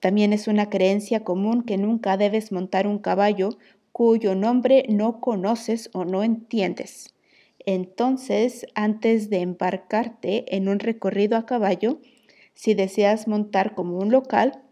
También 0.00 0.32
es 0.32 0.48
una 0.48 0.70
creencia 0.70 1.24
común 1.24 1.62
que 1.62 1.76
nunca 1.76 2.16
debes 2.16 2.52
montar 2.52 2.86
un 2.86 2.98
caballo 2.98 3.50
cuyo 3.92 4.34
nombre 4.34 4.86
no 4.88 5.20
conoces 5.20 5.90
o 5.92 6.04
no 6.04 6.22
entiendes. 6.22 7.14
Entonces, 7.66 8.66
antes 8.74 9.30
de 9.30 9.40
embarcarte 9.40 10.56
en 10.56 10.68
un 10.68 10.78
recorrido 10.78 11.36
a 11.36 11.46
caballo, 11.46 12.00
si 12.54 12.74
deseas 12.74 13.28
montar 13.28 13.74
como 13.74 13.98
un 13.98 14.10
local, 14.10 14.62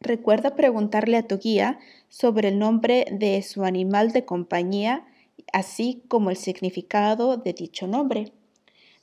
recuerda 0.00 0.56
preguntarle 0.56 1.16
a 1.16 1.26
tu 1.26 1.38
guía 1.38 1.78
sobre 2.12 2.48
el 2.48 2.58
nombre 2.58 3.06
de 3.10 3.40
su 3.40 3.64
animal 3.64 4.12
de 4.12 4.26
compañía, 4.26 5.06
así 5.50 6.02
como 6.08 6.28
el 6.28 6.36
significado 6.36 7.38
de 7.38 7.54
dicho 7.54 7.86
nombre. 7.86 8.34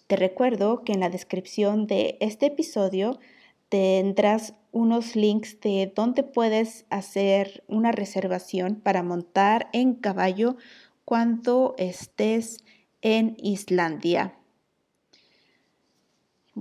Te 0.06 0.16
recuerdo 0.16 0.84
que 0.84 0.94
en 0.94 1.00
la 1.00 1.10
descripción 1.10 1.88
de 1.88 2.18
este 2.20 2.46
episodio 2.46 3.20
tendrás 3.68 4.54
unos 4.72 5.16
links 5.16 5.60
de 5.60 5.92
donde 5.96 6.22
puedes 6.22 6.86
hacer 6.92 7.64
una 7.68 7.92
reservación 7.92 8.76
para 8.76 9.02
montar 9.02 9.70
en 9.74 9.96
caballo 9.96 10.56
cuando 11.04 11.74
estés 11.80 12.64
en 13.02 13.38
Islandia. 13.40 14.39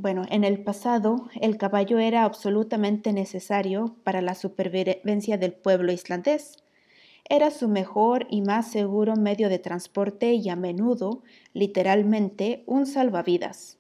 Bueno, 0.01 0.23
en 0.31 0.45
el 0.45 0.63
pasado 0.63 1.29
el 1.41 1.57
caballo 1.57 1.99
era 1.99 2.23
absolutamente 2.23 3.13
necesario 3.13 3.97
para 4.05 4.23
la 4.23 4.37
supervivencia 4.37 5.39
del 5.39 5.53
pueblo 5.53 5.91
islandés. 5.91 6.63
Era 7.29 7.51
su 7.51 7.67
mejor 7.67 8.29
y 8.31 8.43
más 8.43 8.71
seguro 8.71 9.17
medio 9.17 9.49
de 9.49 9.59
transporte 9.59 10.35
y 10.35 10.49
a 10.51 10.55
menudo, 10.55 11.25
literalmente, 11.53 12.63
un 12.67 12.87
salvavidas. 12.87 13.79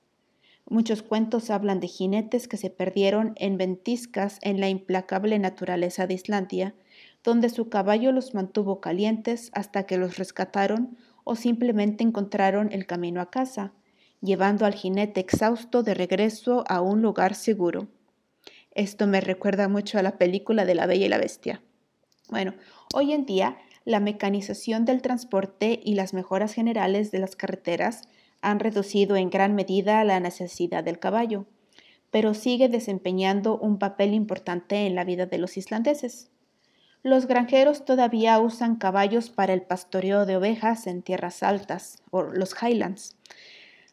Muchos 0.68 1.04
cuentos 1.04 1.50
hablan 1.50 1.78
de 1.78 1.86
jinetes 1.86 2.48
que 2.48 2.56
se 2.56 2.70
perdieron 2.70 3.34
en 3.36 3.56
ventiscas 3.56 4.40
en 4.42 4.58
la 4.58 4.68
implacable 4.68 5.38
naturaleza 5.38 6.08
de 6.08 6.14
Islandia, 6.14 6.74
donde 7.22 7.48
su 7.48 7.68
caballo 7.68 8.10
los 8.10 8.34
mantuvo 8.34 8.80
calientes 8.80 9.52
hasta 9.54 9.84
que 9.84 9.98
los 9.98 10.18
rescataron 10.18 10.98
o 11.22 11.36
simplemente 11.36 12.02
encontraron 12.02 12.72
el 12.72 12.86
camino 12.86 13.20
a 13.20 13.30
casa 13.30 13.72
llevando 14.20 14.66
al 14.66 14.74
jinete 14.74 15.20
exhausto 15.20 15.82
de 15.82 15.94
regreso 15.94 16.64
a 16.68 16.80
un 16.80 17.02
lugar 17.02 17.34
seguro. 17.34 17.88
Esto 18.72 19.06
me 19.06 19.20
recuerda 19.20 19.68
mucho 19.68 19.98
a 19.98 20.02
la 20.02 20.18
película 20.18 20.64
de 20.64 20.74
La 20.74 20.86
Bella 20.86 21.06
y 21.06 21.08
la 21.08 21.18
Bestia. 21.18 21.62
Bueno, 22.28 22.54
hoy 22.94 23.12
en 23.12 23.26
día 23.26 23.58
la 23.84 24.00
mecanización 24.00 24.84
del 24.84 25.00
transporte 25.00 25.80
y 25.82 25.94
las 25.94 26.12
mejoras 26.12 26.52
generales 26.52 27.10
de 27.10 27.20
las 27.20 27.36
carreteras 27.36 28.02
han 28.42 28.60
reducido 28.60 29.16
en 29.16 29.30
gran 29.30 29.54
medida 29.54 30.04
la 30.04 30.20
necesidad 30.20 30.84
del 30.84 30.98
caballo, 30.98 31.46
pero 32.10 32.34
sigue 32.34 32.68
desempeñando 32.68 33.58
un 33.58 33.78
papel 33.78 34.14
importante 34.14 34.86
en 34.86 34.94
la 34.94 35.04
vida 35.04 35.26
de 35.26 35.38
los 35.38 35.56
islandeses. 35.56 36.30
Los 37.02 37.26
granjeros 37.26 37.84
todavía 37.84 38.38
usan 38.40 38.76
caballos 38.76 39.30
para 39.30 39.54
el 39.54 39.62
pastoreo 39.62 40.26
de 40.26 40.36
ovejas 40.36 40.86
en 40.86 41.02
tierras 41.02 41.42
altas, 41.42 42.02
o 42.10 42.22
los 42.22 42.54
highlands, 42.60 43.16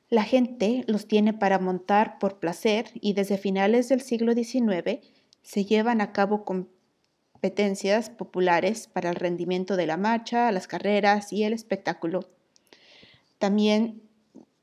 la 0.10 0.24
gente 0.24 0.84
los 0.88 1.08
tiene 1.08 1.34
para 1.34 1.60
montar 1.60 2.20
por 2.20 2.39
placer 2.39 2.91
y 2.94 3.13
desde 3.13 3.38
finales 3.38 3.89
del 3.89 4.02
siglo 4.02 4.34
XIX 4.34 5.00
se 5.41 5.65
llevan 5.65 6.00
a 6.02 6.12
cabo 6.12 6.46
competencias 6.46 8.10
populares 8.10 8.88
para 8.88 9.10
el 9.10 9.15
rendimiento 9.15 9.76
de 9.76 9.88
la 9.88 9.98
marcha, 9.98 10.52
las 10.52 10.68
carreras 10.68 11.34
y 11.34 11.44
el 11.44 11.54
espectáculo. 11.54 12.30
También, 13.39 14.04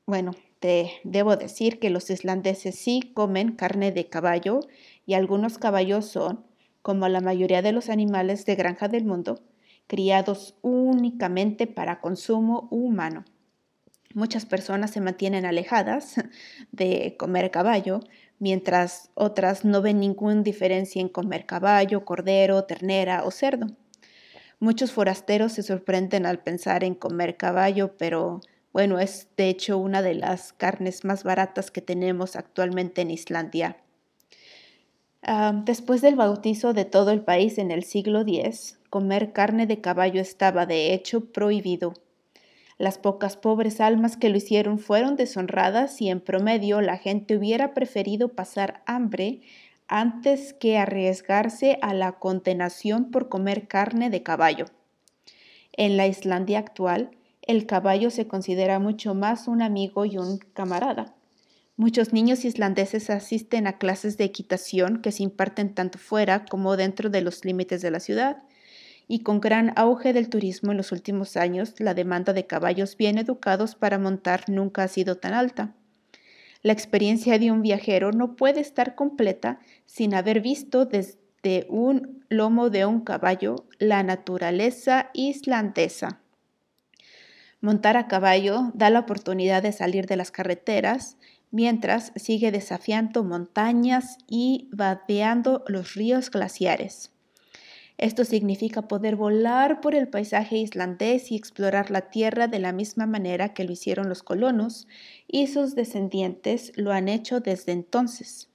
bueno, 0.05 0.31
te 0.59 0.91
debo 1.03 1.35
decir 1.35 1.79
que 1.79 1.89
los 1.89 2.09
islandeses 2.09 2.75
sí 2.75 3.11
comen 3.13 3.51
carne 3.51 3.91
de 3.91 4.07
caballo 4.07 4.61
y 5.05 5.13
algunos 5.13 5.57
caballos 5.57 6.05
son, 6.05 6.45
como 6.81 7.09
la 7.09 7.19
mayoría 7.19 7.61
de 7.61 7.73
los 7.73 7.89
animales 7.89 8.45
de 8.45 8.55
granja 8.55 8.87
del 8.87 9.03
mundo, 9.03 9.41
criados 9.87 10.55
únicamente 10.61 11.67
para 11.67 11.99
consumo 11.99 12.69
humano. 12.71 13.25
Muchas 14.13 14.45
personas 14.45 14.91
se 14.91 15.01
mantienen 15.01 15.45
alejadas 15.45 16.15
de 16.71 17.15
comer 17.17 17.51
caballo, 17.51 18.01
mientras 18.39 19.09
otras 19.15 19.65
no 19.65 19.81
ven 19.81 19.99
ninguna 19.99 20.41
diferencia 20.41 21.01
en 21.01 21.09
comer 21.09 21.45
caballo, 21.45 22.05
cordero, 22.05 22.63
ternera 22.65 23.23
o 23.23 23.31
cerdo. 23.31 23.67
Muchos 24.59 24.91
forasteros 24.91 25.53
se 25.53 25.63
sorprenden 25.63 26.25
al 26.25 26.39
pensar 26.39 26.83
en 26.83 26.95
comer 26.95 27.37
caballo, 27.37 27.97
pero 27.97 28.41
bueno, 28.71 28.99
es 28.99 29.27
de 29.35 29.49
hecho 29.49 29.77
una 29.77 30.01
de 30.01 30.13
las 30.13 30.53
carnes 30.53 31.03
más 31.03 31.23
baratas 31.23 31.69
que 31.69 31.81
tenemos 31.81 32.35
actualmente 32.35 33.01
en 33.01 33.11
Islandia. 33.11 33.77
Ah, 35.21 35.53
después 35.65 36.01
del 36.01 36.15
bautizo 36.15 36.73
de 36.73 36.85
todo 36.85 37.11
el 37.11 37.21
país 37.21 37.57
en 37.57 37.71
el 37.71 37.83
siglo 37.83 38.21
X, 38.21 38.79
comer 38.89 39.31
carne 39.31 39.67
de 39.67 39.79
caballo 39.79 40.21
estaba 40.21 40.65
de 40.65 40.93
hecho 40.93 41.31
prohibido. 41.31 41.93
Las 42.77 42.97
pocas 42.97 43.37
pobres 43.37 43.79
almas 43.81 44.17
que 44.17 44.29
lo 44.29 44.37
hicieron 44.37 44.79
fueron 44.79 45.15
deshonradas 45.15 46.01
y 46.01 46.09
en 46.09 46.19
promedio 46.19 46.81
la 46.81 46.97
gente 46.97 47.37
hubiera 47.37 47.73
preferido 47.73 48.29
pasar 48.29 48.81
hambre 48.85 49.41
antes 49.87 50.53
que 50.53 50.77
arriesgarse 50.77 51.77
a 51.81 51.93
la 51.93 52.13
condenación 52.13 53.11
por 53.11 53.29
comer 53.29 53.67
carne 53.67 54.09
de 54.09 54.23
caballo. 54.23 54.65
En 55.71 55.97
la 55.97 56.07
Islandia 56.07 56.59
actual, 56.59 57.11
el 57.41 57.65
caballo 57.65 58.09
se 58.09 58.27
considera 58.27 58.79
mucho 58.79 59.13
más 59.13 59.47
un 59.47 59.61
amigo 59.61 60.05
y 60.05 60.17
un 60.17 60.37
camarada. 60.37 61.13
Muchos 61.75 62.13
niños 62.13 62.45
islandeses 62.45 63.09
asisten 63.09 63.67
a 63.67 63.77
clases 63.79 64.17
de 64.17 64.23
equitación 64.23 65.01
que 65.01 65.11
se 65.11 65.23
imparten 65.23 65.73
tanto 65.73 65.97
fuera 65.97 66.45
como 66.45 66.77
dentro 66.77 67.09
de 67.09 67.21
los 67.21 67.45
límites 67.45 67.81
de 67.81 67.91
la 67.91 67.99
ciudad 67.99 68.43
y 69.07 69.19
con 69.19 69.41
gran 69.41 69.73
auge 69.75 70.13
del 70.13 70.29
turismo 70.29 70.71
en 70.71 70.77
los 70.77 70.91
últimos 70.91 71.37
años, 71.37 71.75
la 71.79 71.93
demanda 71.93 72.33
de 72.33 72.45
caballos 72.45 72.97
bien 72.97 73.17
educados 73.17 73.75
para 73.75 73.99
montar 73.99 74.49
nunca 74.49 74.83
ha 74.83 74.87
sido 74.87 75.17
tan 75.17 75.33
alta. 75.33 75.73
La 76.61 76.73
experiencia 76.73 77.37
de 77.39 77.51
un 77.51 77.61
viajero 77.61 78.11
no 78.11 78.35
puede 78.35 78.61
estar 78.61 78.95
completa 78.95 79.59
sin 79.85 80.15
haber 80.15 80.39
visto 80.39 80.85
desde 80.85 81.65
un 81.69 82.25
lomo 82.29 82.69
de 82.69 82.85
un 82.85 83.01
caballo 83.01 83.65
la 83.79 84.01
naturaleza 84.01 85.09
islandesa. 85.13 86.21
Montar 87.59 87.95
a 87.95 88.07
caballo 88.07 88.71
da 88.73 88.89
la 88.89 88.99
oportunidad 88.99 89.63
de 89.63 89.71
salir 89.71 90.05
de 90.05 90.15
las 90.15 90.31
carreteras 90.31 91.17
mientras 91.49 92.11
sigue 92.15 92.51
desafiando 92.51 93.23
montañas 93.23 94.17
y 94.27 94.67
vadeando 94.73 95.63
los 95.67 95.93
ríos 95.93 96.31
glaciares. 96.31 97.12
Esto 97.97 98.25
significa 98.25 98.83
poder 98.83 99.15
volar 99.15 99.79
por 99.79 99.95
el 99.95 100.07
paisaje 100.07 100.57
islandés 100.57 101.31
y 101.31 101.35
explorar 101.35 101.91
la 101.91 102.09
tierra 102.09 102.47
de 102.47 102.59
la 102.59 102.73
misma 102.73 103.05
manera 103.05 103.53
que 103.53 103.63
lo 103.63 103.71
hicieron 103.71 104.09
los 104.09 104.23
colonos 104.23 104.87
y 105.27 105.47
sus 105.47 105.75
descendientes 105.75 106.73
lo 106.75 106.91
han 106.91 107.07
hecho 107.07 107.39
desde 107.39 107.71
entonces. 107.71 108.49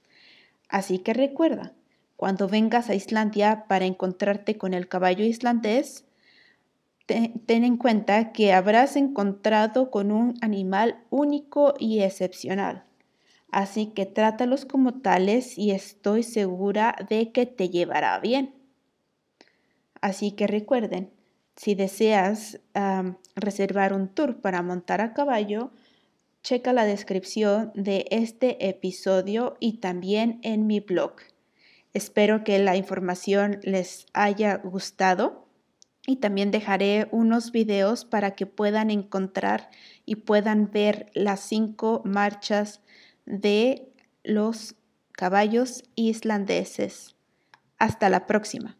Así 0.67 0.99
que 0.99 1.13
recuerda, 1.13 1.73
cuando 2.15 2.47
vengas 2.47 2.89
a 2.89 2.95
Islandia 2.95 3.65
para 3.67 3.85
encontrarte 3.85 4.57
con 4.57 4.73
el 4.73 4.87
caballo 4.87 5.23
islandés, 5.23 6.05
ten 7.07 7.63
en 7.63 7.77
cuenta 7.77 8.33
que 8.33 8.53
habrás 8.53 8.95
encontrado 8.95 9.89
con 9.89 10.11
un 10.11 10.35
animal 10.41 11.03
único 11.09 11.73
y 11.79 12.01
excepcional. 12.01 12.83
Así 13.51 13.87
que 13.87 14.05
trátalos 14.05 14.65
como 14.65 15.01
tales 15.01 15.57
y 15.57 15.71
estoy 15.71 16.21
segura 16.21 16.95
de 17.09 17.31
que 17.31 17.47
te 17.47 17.69
llevará 17.69 18.19
bien. 18.19 18.58
Así 20.01 20.31
que 20.31 20.47
recuerden, 20.47 21.11
si 21.55 21.75
deseas 21.75 22.59
reservar 23.35 23.93
un 23.93 24.07
tour 24.07 24.41
para 24.41 24.61
montar 24.61 25.01
a 25.01 25.13
caballo, 25.13 25.71
checa 26.41 26.71
la 26.71 26.85
descripción 26.85 27.71
de 27.75 28.05
este 28.11 28.69
episodio 28.69 29.57
y 29.59 29.79
también 29.79 30.39
en 30.41 30.67
mi 30.67 30.79
blog. 30.79 31.15
Espero 31.93 32.43
que 32.43 32.59
la 32.59 32.75
información 32.77 33.59
les 33.63 34.05
haya 34.13 34.57
gustado 34.57 35.47
y 36.07 36.15
también 36.15 36.49
dejaré 36.49 37.07
unos 37.11 37.51
videos 37.51 38.05
para 38.05 38.31
que 38.31 38.45
puedan 38.45 38.89
encontrar 38.89 39.69
y 40.05 40.15
puedan 40.15 40.71
ver 40.71 41.11
las 41.13 41.41
cinco 41.41 42.01
marchas 42.05 42.81
de 43.25 43.91
los 44.23 44.75
caballos 45.11 45.83
islandeses. 45.95 47.15
Hasta 47.77 48.09
la 48.09 48.25
próxima. 48.27 48.78